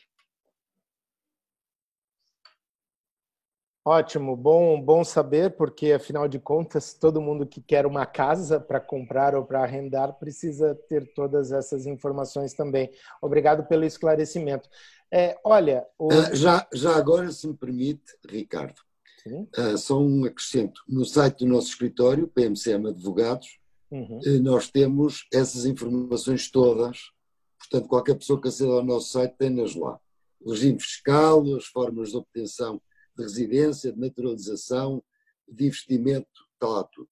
[3.88, 8.82] Ótimo, bom, bom saber, porque afinal de contas, todo mundo que quer uma casa para
[8.82, 12.92] comprar ou para arrendar precisa ter todas essas informações também.
[13.22, 14.68] Obrigado pelo esclarecimento.
[15.10, 15.86] É, olha.
[15.98, 16.12] O...
[16.12, 18.76] Ah, já, já agora, se me permite, Ricardo,
[19.58, 20.82] uh, só um acrescento.
[20.86, 23.58] No site do nosso escritório, PMCM Advogados,
[23.90, 24.20] uhum.
[24.20, 27.04] uh, nós temos essas informações todas.
[27.58, 29.98] Portanto, qualquer pessoa que aceda ao nosso site tem-nas lá.
[30.42, 32.82] O regime fiscal, as formas de obtenção
[33.18, 35.04] de residência, de naturalização,
[35.48, 36.28] de investimento,
[36.62, 37.10] lá tudo.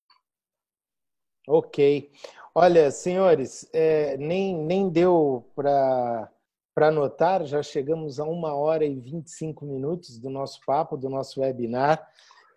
[1.48, 2.11] Ok.
[2.53, 6.32] Olha, senhores, é, nem, nem deu para
[6.76, 11.40] para anotar, já chegamos a uma hora e 25 minutos do nosso papo, do nosso
[11.40, 12.06] webinar.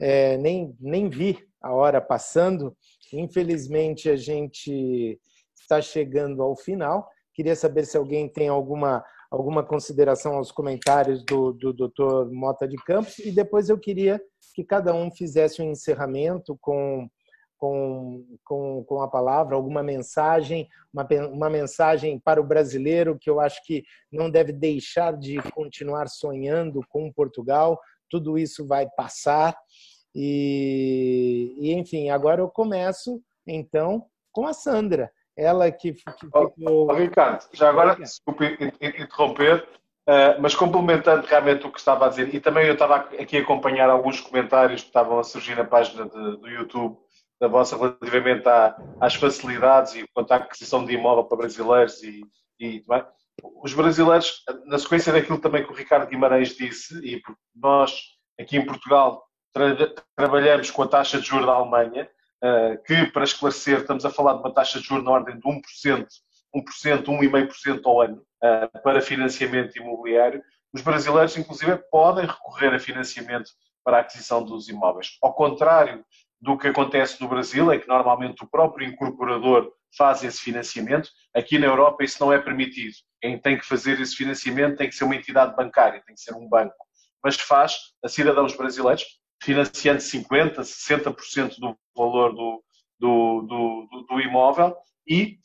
[0.00, 2.76] É, nem, nem vi a hora passando.
[3.12, 5.20] Infelizmente, a gente
[5.54, 7.08] está chegando ao final.
[7.32, 12.30] Queria saber se alguém tem alguma, alguma consideração aos comentários do, do Dr.
[12.30, 14.20] Mota de Campos e depois eu queria
[14.54, 17.08] que cada um fizesse um encerramento com,
[17.58, 23.38] com, com, com a palavra, alguma mensagem, uma, uma mensagem para o brasileiro que eu
[23.38, 27.78] acho que não deve deixar de continuar sonhando com Portugal.
[28.08, 29.56] Tudo isso vai passar.
[30.14, 35.12] E, e enfim, agora eu começo então com a Sandra.
[35.38, 36.52] Ela que, que ficou...
[36.66, 39.68] oh, Ricardo, já agora, desculpe interromper,
[40.08, 43.40] uh, mas complementando realmente o que estava a dizer, e também eu estava aqui a
[43.40, 46.98] acompanhar alguns comentários que estavam a surgir na página de, do YouTube
[47.40, 52.20] da vossa relativamente à, às facilidades e quanto à aquisição de imóvel para brasileiros e,
[52.58, 53.04] e bem,
[53.62, 57.22] os brasileiros, na sequência daquilo também que o Ricardo Guimarães disse, e
[57.54, 58.00] nós
[58.40, 59.76] aqui em Portugal tra
[60.16, 62.10] trabalhamos com a taxa de juros da Alemanha, eh,
[62.86, 66.06] que, para esclarecer, estamos a falar de uma taxa de juros na ordem de 1%,
[66.54, 70.42] 1%, 1,5% ao ano eh, para financiamento imobiliário.
[70.72, 73.50] Os brasileiros, inclusive, podem recorrer a financiamento
[73.84, 75.16] para a aquisição dos imóveis.
[75.22, 76.04] Ao contrário
[76.40, 81.10] do que acontece no Brasil, é que normalmente o próprio incorporador faz esse financiamento.
[81.34, 82.94] Aqui na Europa isso não é permitido.
[83.20, 86.34] Quem tem que fazer esse financiamento tem que ser uma entidade bancária, tem que ser
[86.34, 86.76] um banco.
[87.24, 89.04] Mas faz a cidadãos brasileiros
[89.42, 92.62] financiando 50%, 60% do valor do,
[92.98, 95.38] do, do, do, imóvel e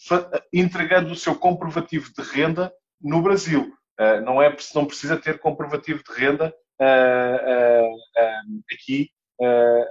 [0.51, 3.73] entregando o seu comprovativo de renda no Brasil.
[3.99, 9.09] Uh, não, é, não precisa ter comprovativo de renda uh, uh, aqui,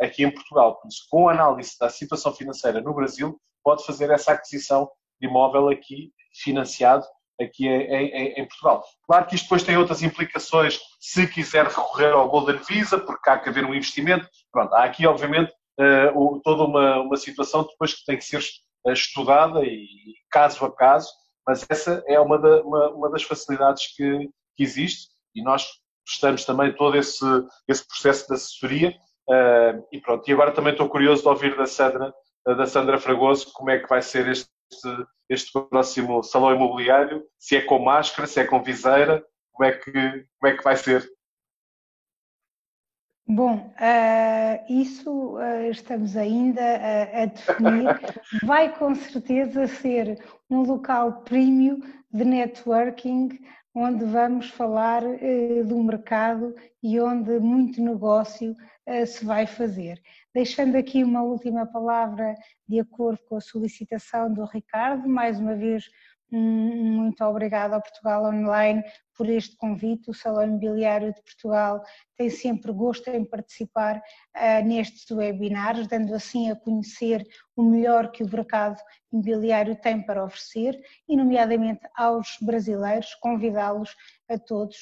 [0.01, 0.81] aqui em Portugal.
[0.81, 5.69] Por isso, com análise da situação financeira no Brasil, pode fazer essa aquisição de imóvel
[5.69, 7.07] aqui financiado
[7.43, 8.85] aqui em, em, Portugal.
[9.07, 13.39] Claro que isto depois tem outras implicações se quiser recorrer ao Golden Visa, porque há
[13.39, 14.29] que haver um investimento.
[14.51, 18.43] Pronto, há aqui, obviamente, uh, toda uma, uma situação depois que tem que ser
[18.87, 19.89] eh, estudada e
[20.31, 21.09] caso a caso,
[21.47, 25.67] mas essa é uma, da, uma, uma das facilidades que, que, existe e nós
[26.05, 27.25] prestamos também todo esse,
[27.69, 28.95] esse processo de assessoria.
[29.29, 32.13] Uh, e pronto, e agora também estou curioso de ouvir da Sandra,
[32.45, 37.57] da Sandra Fragoso como é que vai ser este este, este próximo salão imobiliário, se
[37.57, 41.09] é com máscara, se é com viseira, como é que, como é que vai ser?
[43.27, 47.87] Bom, uh, isso uh, estamos ainda a, a definir.
[48.45, 50.19] Vai com certeza ser
[50.51, 51.81] um local premium
[52.13, 53.39] de networking,
[53.75, 58.55] onde vamos falar uh, do mercado e onde muito negócio
[59.07, 60.03] se vai fazer.
[60.35, 62.35] Deixando aqui uma última palavra
[62.67, 65.85] de acordo com a solicitação do Ricardo, mais uma vez
[66.31, 68.83] muito obrigada ao Portugal Online
[69.15, 70.09] por este convite.
[70.09, 71.85] O Salão Imobiliário de Portugal
[72.17, 77.23] tem sempre gosto em participar uh, nestes webinars, dando assim a conhecer
[77.55, 78.81] o melhor que o mercado
[79.13, 83.95] imobiliário tem para oferecer e, nomeadamente, aos brasileiros, convidá-los
[84.31, 84.79] a todos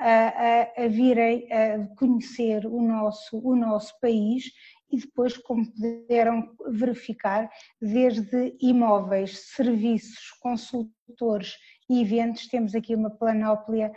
[0.00, 1.48] a, a, a virem
[1.96, 4.44] conhecer o nosso, o nosso país
[4.90, 7.50] e depois, como puderam verificar,
[7.80, 11.56] desde imóveis, serviços, consultores
[11.88, 13.92] e eventos, temos aqui uma planóplia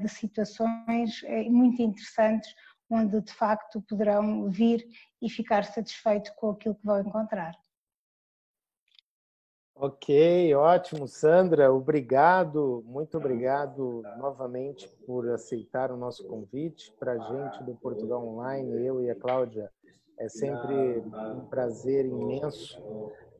[0.00, 2.52] de situações eh, muito interessantes,
[2.90, 4.84] onde de facto poderão vir
[5.20, 7.56] e ficar satisfeitos com aquilo que vão encontrar.
[9.74, 17.62] Ok, ótimo, Sandra, obrigado, muito obrigado novamente por aceitar o nosso convite para a gente
[17.64, 19.70] do Portugal Online, eu e a Cláudia.
[20.16, 22.80] É sempre um prazer imenso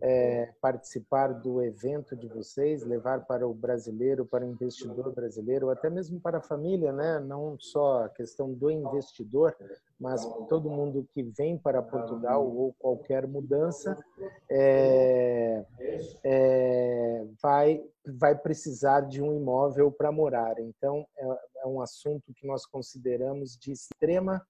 [0.05, 5.89] é, participar do evento de vocês, levar para o brasileiro, para o investidor brasileiro, até
[5.89, 7.21] mesmo para a família, né?
[7.21, 9.57] não só a questão do investidor,
[10.01, 13.97] mas todo mundo que vem para Portugal ou qualquer mudança
[14.51, 15.65] é,
[16.25, 20.59] é, vai, vai precisar de um imóvel para morar.
[20.59, 24.45] Então, é, é um assunto que nós consideramos de extrema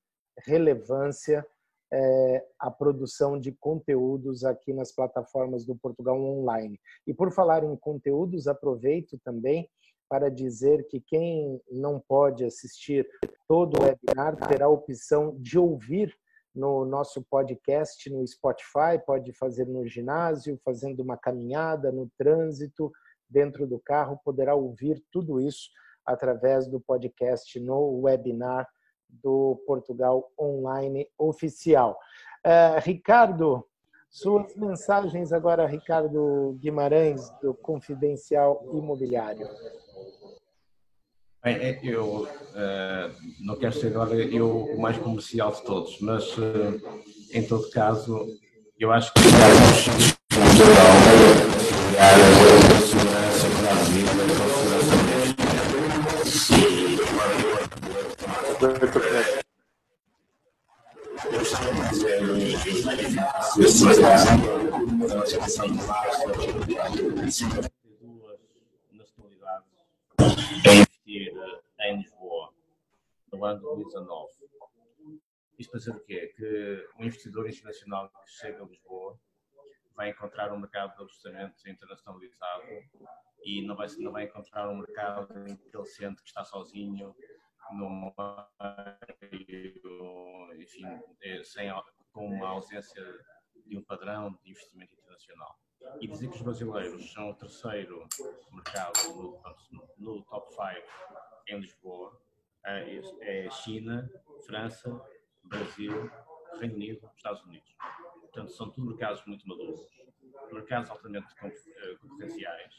[0.47, 1.47] relevância
[1.93, 6.81] é, a produção de conteúdos aqui nas plataformas do Portugal Online.
[7.07, 9.69] E por falar em conteúdos, aproveito também
[10.09, 13.07] para dizer que quem não pode assistir
[13.47, 16.15] todo o webinar terá a opção de ouvir
[16.55, 22.93] no nosso podcast no Spotify, pode fazer no ginásio, fazendo uma caminhada, no trânsito,
[23.29, 25.71] dentro do carro, poderá ouvir tudo isso
[26.05, 28.69] através do podcast no webinar
[29.23, 31.99] do Portugal Online Oficial.
[32.45, 33.67] Uh, Ricardo,
[34.11, 39.49] suas mensagens agora, Ricardo Guimarães, do Confidencial Imobiliário.
[41.43, 46.37] Bem, é, eu uh, não quero ser agora eu o mais comercial de todos, mas
[46.39, 46.81] uh,
[47.33, 48.27] em todo caso,
[48.79, 49.21] eu acho que
[68.93, 69.69] nacionalidades
[70.65, 71.33] a investir
[71.81, 72.55] em Lisboa
[73.33, 74.33] no ano de 2019.
[75.59, 76.33] Isto para dizer o quê?
[76.37, 79.19] Que um investidor internacional que chega a Lisboa
[79.97, 82.63] vai encontrar um mercado de ajustamento internacionalizado
[83.45, 87.13] e não vai, não vai encontrar um mercado em que ele sente que está sozinho,
[87.75, 88.13] num
[90.59, 90.85] enfim,
[91.23, 91.71] é, sem,
[92.13, 93.03] com uma ausência
[93.67, 95.59] de um padrão de investimento internacional.
[96.01, 98.07] E dizer que os brasileiros são o terceiro
[98.53, 100.63] mercado no, no top 5
[101.49, 102.21] em Lisboa
[102.65, 104.09] é, é China,
[104.47, 105.01] França,
[105.45, 106.11] Brasil,
[106.59, 107.75] Reino Unido, Estados Unidos.
[108.21, 109.81] Portanto, são tudo mercados muito maduros,
[110.53, 112.73] mercados altamente concorrenciais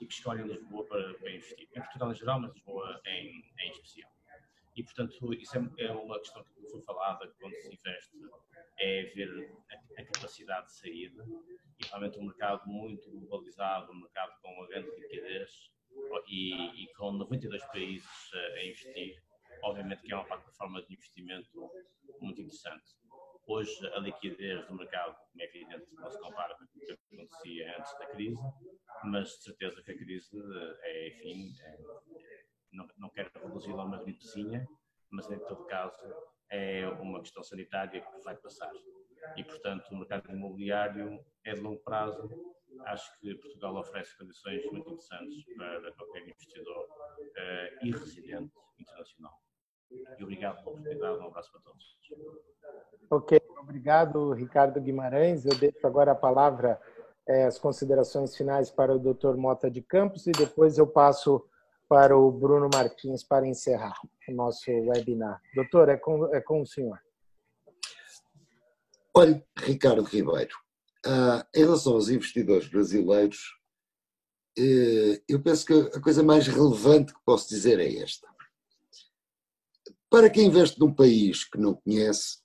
[0.00, 1.68] e que escolhem Lisboa para, para investir.
[1.74, 4.10] Em Portugal em geral, mas Lisboa em, em especial.
[4.78, 8.16] E, portanto, isso é, é uma questão que foi falada quando se investe,
[8.78, 9.28] é ver
[9.72, 11.26] a, a capacidade de saída
[11.80, 15.50] e realmente um mercado muito globalizado, um mercado com uma grande liquidez
[16.28, 18.08] e, e com 92 países
[18.54, 19.20] a investir,
[19.64, 21.70] obviamente que é uma plataforma de investimento
[22.20, 22.94] muito interessante.
[23.48, 27.78] Hoje, a liquidez do mercado, como é evidente, não se compara com o que acontecia
[27.78, 28.40] antes da crise,
[29.02, 30.38] mas de certeza que a crise
[30.82, 32.37] é, enfim, é,
[32.72, 34.66] não, não quero reduzi-la a uma gripezinha,
[35.10, 36.02] mas em todo caso
[36.50, 38.72] é uma questão sanitária que vai passar.
[39.36, 42.28] E, portanto, o mercado imobiliário é de longo prazo.
[42.86, 49.32] Acho que Portugal oferece condições muito interessantes para qualquer investidor uh, e residente internacional.
[49.90, 51.18] E obrigado pela oportunidade.
[51.18, 51.98] Um abraço para todos.
[53.10, 55.44] Ok, obrigado, Ricardo Guimarães.
[55.46, 56.80] Eu deixo agora a palavra,
[57.26, 59.34] eh, as considerações finais para o Dr.
[59.36, 61.42] Mota de Campos e depois eu passo
[61.88, 63.98] para o Bruno Martins para encerrar
[64.28, 65.40] o nosso webinar.
[65.54, 66.98] Doutor, é com, é com o senhor.
[69.16, 70.54] Olha, Ricardo Ribeiro,
[71.06, 73.38] uh, em relação aos investidores brasileiros,
[74.58, 78.28] uh, eu penso que a coisa mais relevante que posso dizer é esta.
[80.10, 82.38] Para quem investe num país que não conhece,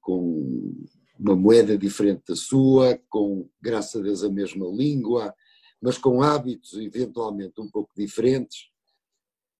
[0.00, 0.86] com
[1.18, 5.34] uma moeda diferente da sua, com, graças a Deus, a mesma língua,
[5.80, 8.70] mas com hábitos eventualmente um pouco diferentes,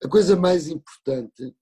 [0.02, 1.54] a coisa mais importante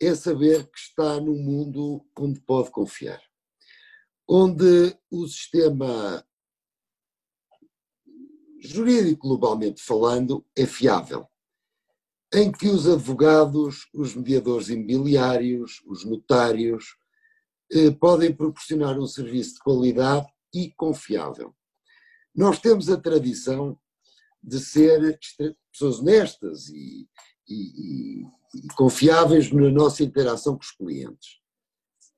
[0.00, 3.22] é saber que está num mundo onde pode confiar,
[4.28, 6.26] onde o sistema
[8.60, 11.26] jurídico, globalmente falando, é fiável,
[12.32, 16.96] em que os advogados, os mediadores imobiliários, os notários,
[17.72, 21.55] eh, podem proporcionar um serviço de qualidade e confiável.
[22.36, 23.78] Nós temos a tradição
[24.42, 25.18] de ser
[25.72, 27.08] pessoas honestas e,
[27.48, 28.22] e,
[28.54, 31.40] e confiáveis na nossa interação com os clientes.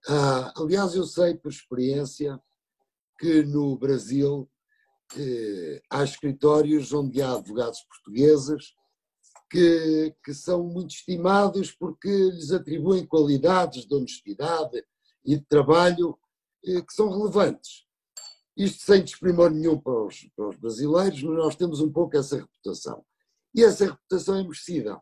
[0.08, 2.40] Ah, aliás, eu sei por experiência
[3.18, 4.50] que no Brasil
[5.16, 8.74] eh, há escritórios onde há advogados portugueses
[9.50, 14.84] que, que são muito estimados porque lhes atribuem qualidades de honestidade
[15.24, 16.18] e de trabalho
[16.64, 17.88] eh, que são relevantes.
[18.59, 22.36] Isto sem desprimor nenhum para os, para os brasileiros, mas nós temos um pouco essa
[22.36, 23.05] reputação.
[23.55, 25.01] E essa reputação é merecida.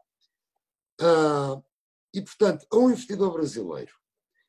[1.00, 1.58] Ah,
[2.12, 3.92] e, portanto, a um investidor brasileiro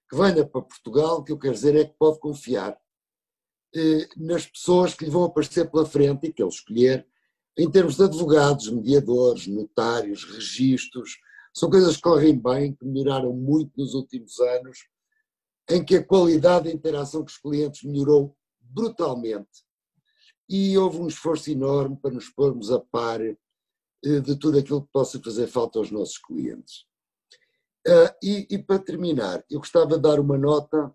[0.09, 2.77] que venha para Portugal, o que eu quero dizer é que pode confiar
[3.75, 7.05] eh, nas pessoas que lhe vão aparecer pela frente e que ele escolher,
[7.57, 11.17] em termos de advogados, mediadores, notários, registros,
[11.53, 14.79] são coisas que correm bem, que melhoraram muito nos últimos anos,
[15.69, 18.36] em que a qualidade da interação com os clientes melhorou
[18.69, 19.65] brutalmente
[20.49, 23.35] e houve um esforço enorme para nos pormos a par eh,
[24.21, 26.85] de tudo aquilo que possa fazer falta aos nossos clientes.
[27.85, 30.93] Ah, e, e para terminar, eu gostava de dar uma nota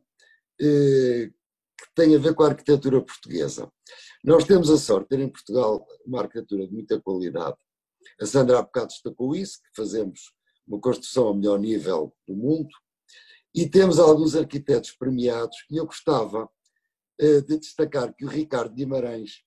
[0.60, 1.30] eh,
[1.78, 3.70] que tem a ver com a arquitetura portuguesa.
[4.24, 7.56] Nós temos a sorte de ter em Portugal uma arquitetura de muita qualidade.
[8.20, 10.32] A Sandra há bocado destacou isso, que fazemos
[10.66, 12.70] uma construção ao melhor nível do mundo,
[13.54, 16.48] e temos alguns arquitetos premiados, e eu gostava
[17.18, 19.44] de destacar que o Ricardo Guimarães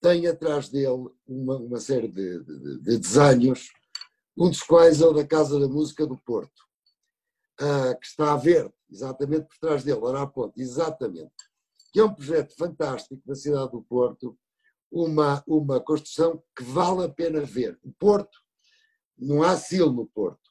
[0.00, 3.70] tem atrás dele uma, uma série de, de, de, desenhos,
[4.36, 6.62] um dos quais é o da Casa da Música do Porto,
[7.60, 11.32] uh, que está a ver exatamente por trás dele, ora a ponte, exatamente,
[11.92, 14.38] que é um projeto fantástico da cidade do Porto,
[14.90, 17.78] uma, uma construção que vale a pena ver.
[17.82, 18.38] O Porto,
[19.18, 20.50] não há silo no Porto,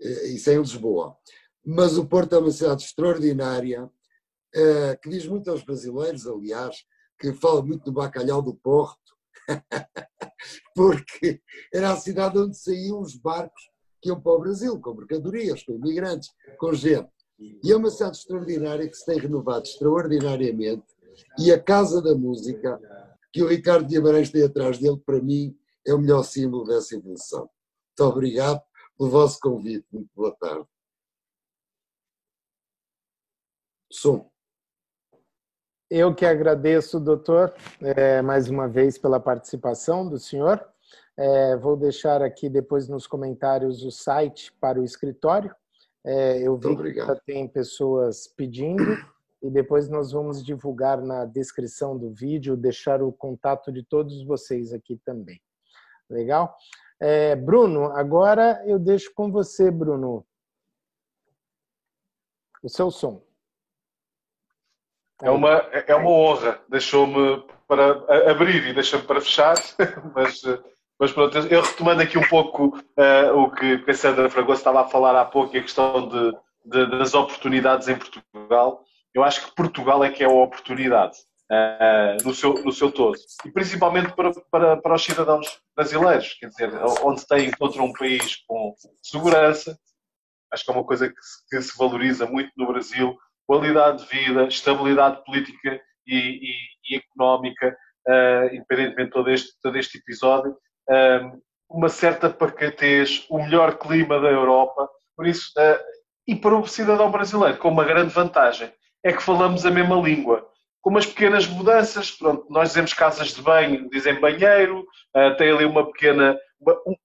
[0.00, 1.16] eh, isso é em Lisboa,
[1.64, 3.90] mas o Porto é uma cidade extraordinária,
[4.54, 6.84] eh, que diz muito aos brasileiros, aliás,
[7.18, 9.14] que fala muito do bacalhau do Porto,
[10.74, 13.62] porque era a cidade onde saíam os barcos
[14.00, 17.10] que iam para o Brasil, com mercadorias, com imigrantes, com gente.
[17.38, 20.84] E é uma cidade extraordinária que se tem renovado extraordinariamente.
[21.38, 22.78] E a Casa da Música,
[23.32, 25.56] que o Ricardo Guimarães tem atrás dele, para mim,
[25.86, 27.40] é o melhor símbolo dessa evolução.
[27.98, 28.62] Muito obrigado
[28.96, 29.86] pelo vosso convite.
[29.92, 30.66] Muito boa tarde.
[33.90, 34.33] Som.
[35.90, 40.66] Eu que agradeço, doutor, é, mais uma vez pela participação do senhor.
[41.16, 45.54] É, vou deixar aqui depois nos comentários o site para o escritório.
[46.02, 48.96] É, eu vi que já tem pessoas pedindo
[49.42, 54.72] e depois nós vamos divulgar na descrição do vídeo, deixar o contato de todos vocês
[54.72, 55.40] aqui também.
[56.08, 56.56] Legal?
[56.98, 60.26] É, Bruno, agora eu deixo com você, Bruno.
[62.62, 63.22] O seu som.
[65.24, 66.60] É uma, é uma honra.
[66.68, 69.54] Deixou-me para abrir e deixa-me para fechar,
[70.14, 70.42] mas,
[71.00, 74.88] mas pronto, eu retomando aqui um pouco uh, o que a Sandra Fragoso estava a
[74.88, 76.36] falar há pouco, a questão de,
[76.66, 78.84] de, das oportunidades em Portugal,
[79.14, 81.16] eu acho que Portugal é que é a oportunidade
[81.50, 83.16] uh, no, seu, no seu todo.
[83.44, 86.70] E principalmente para, para, para os cidadãos brasileiros, quer dizer,
[87.02, 89.78] onde têm, encontram um país com segurança,
[90.52, 94.08] acho que é uma coisa que se, que se valoriza muito no Brasil, qualidade de
[94.08, 96.54] vida, estabilidade política e, e,
[96.90, 97.76] e económica,
[98.08, 104.20] uh, independentemente de todo este, todo este episódio, uh, uma certa pacatez, o melhor clima
[104.20, 105.78] da Europa, por isso, uh,
[106.26, 108.72] e para o cidadão brasileiro, com uma grande vantagem,
[109.04, 110.46] é que falamos a mesma língua.
[110.80, 114.86] Com umas pequenas mudanças, pronto, nós dizemos casas de banho, dizem banheiro,
[115.38, 116.38] tem ali uma pequena,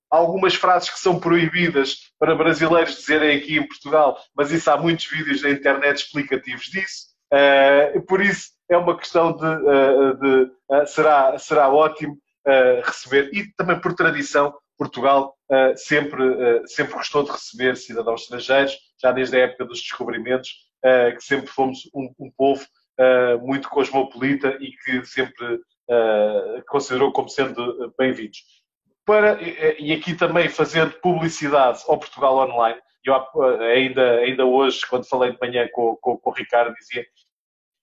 [0.10, 5.06] algumas frases que são proibidas para brasileiros dizerem aqui em Portugal, mas isso há muitos
[5.06, 7.10] vídeos na internet explicativos disso.
[7.32, 12.18] Uh, por isso é uma questão de, uh, de uh, será, será ótimo
[12.84, 15.36] receber e também por tradição Portugal
[15.76, 16.24] sempre,
[16.66, 20.50] sempre gostou de receber cidadãos estrangeiros, já desde a época dos descobrimentos,
[21.16, 22.66] que sempre fomos um, um povo
[23.42, 25.60] muito cosmopolita e que sempre
[26.68, 28.40] considerou como sendo bem-vindos
[29.10, 33.16] para, e aqui também fazendo publicidade ao Portugal Online, eu
[33.74, 37.04] ainda, ainda hoje, quando falei de manhã com, com, com o Ricardo, dizia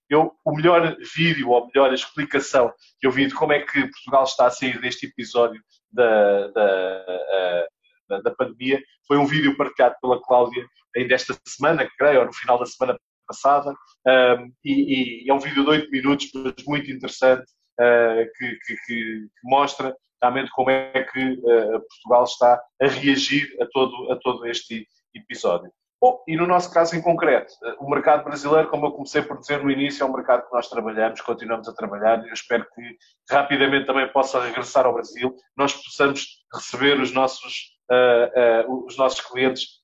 [0.09, 4.23] eu, o melhor vídeo ou melhor explicação que eu vi de como é que Portugal
[4.23, 7.67] está a sair deste episódio da, da,
[8.07, 12.33] da, da pandemia foi um vídeo partilhado pela Cláudia ainda esta semana, creio, ou no
[12.33, 12.97] final da semana
[13.27, 13.71] passada,
[14.07, 17.43] um, e, e, é um vídeo de 8 minutos, mas muito interessante,
[17.81, 23.65] uh, que, que, que, mostra realmente como é que uh, Portugal está a reagir a
[23.71, 25.71] todo, a todo este episódio.
[25.99, 29.39] Bom, e no nosso caso em concreto, uh, o mercado brasileiro, como eu comecei por
[29.39, 32.65] dizer no início, é um mercado que nós trabalhamos, continuamos a trabalhar e eu espero
[32.75, 32.97] que
[33.29, 39.77] rapidamente também possa regressar ao Brasil, nós possamos receber os nossos, uh, os nossos clientes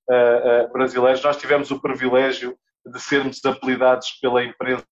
[0.74, 1.24] brasileiros.
[1.24, 4.86] Nós tivemos o privilégio de sermos apelidados pela imprensa,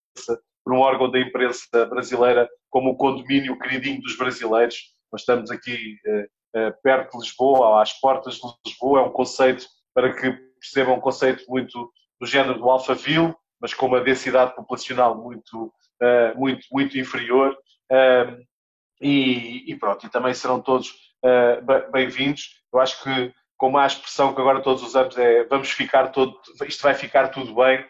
[0.63, 4.93] por um órgão da imprensa brasileira, como o condomínio queridinho dos brasileiros.
[5.11, 9.67] Nós estamos aqui uh, uh, perto de Lisboa, às portas de Lisboa, é um conceito,
[9.93, 15.21] para que percebam, um conceito muito do género do Alphaville, mas com uma densidade populacional
[15.21, 17.55] muito, uh, muito, muito inferior.
[17.91, 18.37] Ehm,
[19.01, 20.93] e, e, pronto, e também serão todos
[21.91, 22.61] bem-vindos.
[22.73, 26.81] Eu acho que, como a expressão que agora todos usamos é vamos ficar todo, isto
[26.81, 27.85] vai ficar tudo bem,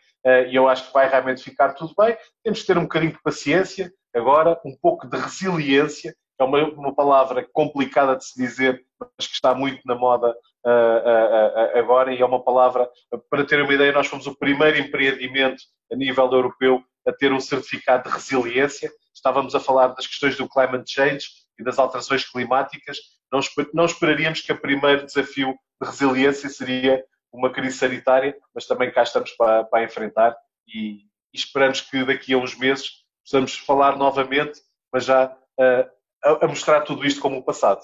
[0.50, 2.18] e eu acho que vai realmente ficar tudo bem.
[2.44, 6.96] Temos que ter um bocadinho de paciência, agora, um pouco de resiliência, é uma, uma
[6.96, 12.14] palavra complicada de se dizer, mas que está muito na moda uh, uh, uh, agora,
[12.14, 12.90] e é uma palavra,
[13.30, 17.40] para ter uma ideia, nós fomos o primeiro empreendimento a nível europeu a ter um
[17.40, 18.92] certificado de resiliência.
[19.14, 21.28] Estávamos a falar das questões do climate change
[21.60, 22.98] e das alterações climáticas.
[23.32, 23.40] Não,
[23.74, 29.04] não esperaríamos que o primeiro desafio de resiliência seria uma crise sanitária, mas também cá
[29.04, 30.36] estamos para, para enfrentar
[30.68, 32.90] e, e, esperamos que daqui a uns meses
[33.24, 34.60] possamos falar novamente,
[34.92, 35.90] mas já uh,
[36.24, 37.82] a, a mostrar tudo isto como o passado.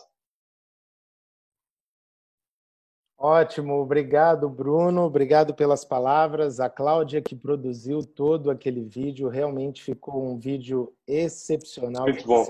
[3.20, 6.60] Ótimo, obrigado Bruno, obrigado pelas palavras.
[6.60, 12.04] A Cláudia que produziu todo aquele vídeo, realmente ficou um vídeo excepcional.
[12.04, 12.46] Muito bom.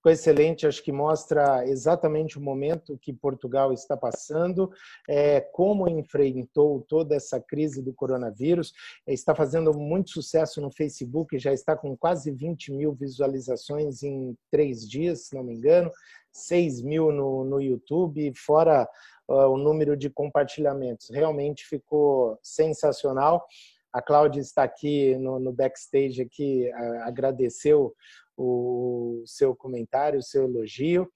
[0.00, 4.72] Ficou excelente, acho que mostra exatamente o momento que Portugal está passando,
[5.06, 8.72] é, como enfrentou toda essa crise do coronavírus.
[9.06, 14.34] É, está fazendo muito sucesso no Facebook, já está com quase 20 mil visualizações em
[14.50, 15.92] três dias, se não me engano,
[16.32, 18.88] 6 mil no, no YouTube, fora
[19.28, 21.10] uh, o número de compartilhamentos.
[21.10, 23.44] Realmente ficou sensacional.
[23.92, 26.72] A Cláudia está aqui no, no backstage aqui,
[27.02, 27.94] agradeceu
[28.42, 31.08] o seu comentário, o seu elogio.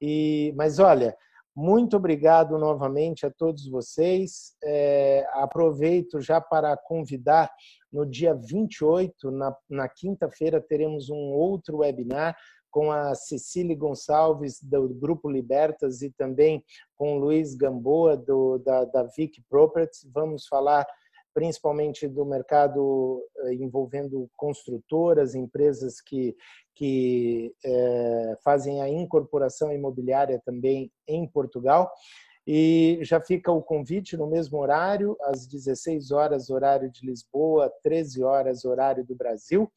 [0.00, 1.16] E, mas olha,
[1.58, 4.54] Muito obrigado novamente a todos vocês.
[4.62, 7.50] É, aproveito já para convidar
[7.90, 12.36] no dia 28, na, na quinta-feira, teremos um outro webinar
[12.70, 16.62] com a Cecília Gonçalves, do Grupo Libertas, e também
[16.94, 20.06] com o Luiz Gamboa, do, da, da Vic Properties.
[20.12, 20.86] Vamos falar
[21.36, 26.34] principalmente do mercado eh, envolvendo construtoras, empresas que,
[26.74, 31.92] que é, fazem a incorporação imobiliária também em Portugal.
[32.46, 38.24] E já fica o convite no mesmo horário, às 16 horas, horário de Lisboa, 13
[38.24, 39.70] horas, horário do Brasil.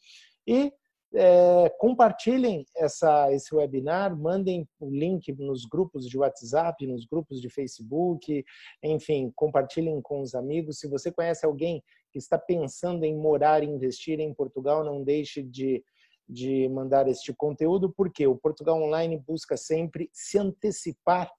[0.47, 0.71] E
[1.13, 7.49] é, compartilhem essa, esse webinar, mandem o link nos grupos de WhatsApp, nos grupos de
[7.49, 8.45] Facebook,
[8.83, 10.79] enfim, compartilhem com os amigos.
[10.79, 15.41] Se você conhece alguém que está pensando em morar e investir em Portugal, não deixe
[15.41, 15.83] de,
[16.27, 21.31] de mandar este conteúdo, porque o Portugal Online busca sempre se antecipar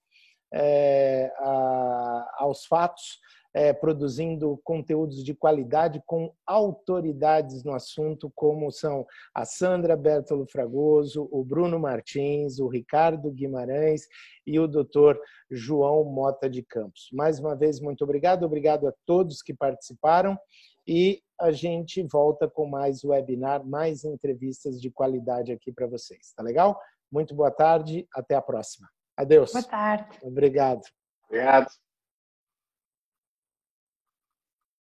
[0.53, 3.21] é, a, aos fatos
[3.55, 11.29] é, produzindo conteúdos de qualidade com autoridades no assunto, como são a Sandra Bertolo Fragoso,
[11.33, 14.07] o Bruno Martins, o Ricardo Guimarães
[14.47, 15.21] e o doutor
[15.51, 17.09] João Mota de Campos.
[17.13, 18.45] Mais uma vez, muito obrigado.
[18.45, 20.39] Obrigado a todos que participaram
[20.87, 26.33] e a gente volta com mais webinar, mais entrevistas de qualidade aqui para vocês.
[26.37, 26.79] Tá legal?
[27.11, 28.89] Muito boa tarde, até a próxima.
[29.17, 29.53] Adeus.
[29.53, 30.19] Boa tarde.
[30.23, 30.83] Obrigado.
[31.29, 31.90] Obrigado.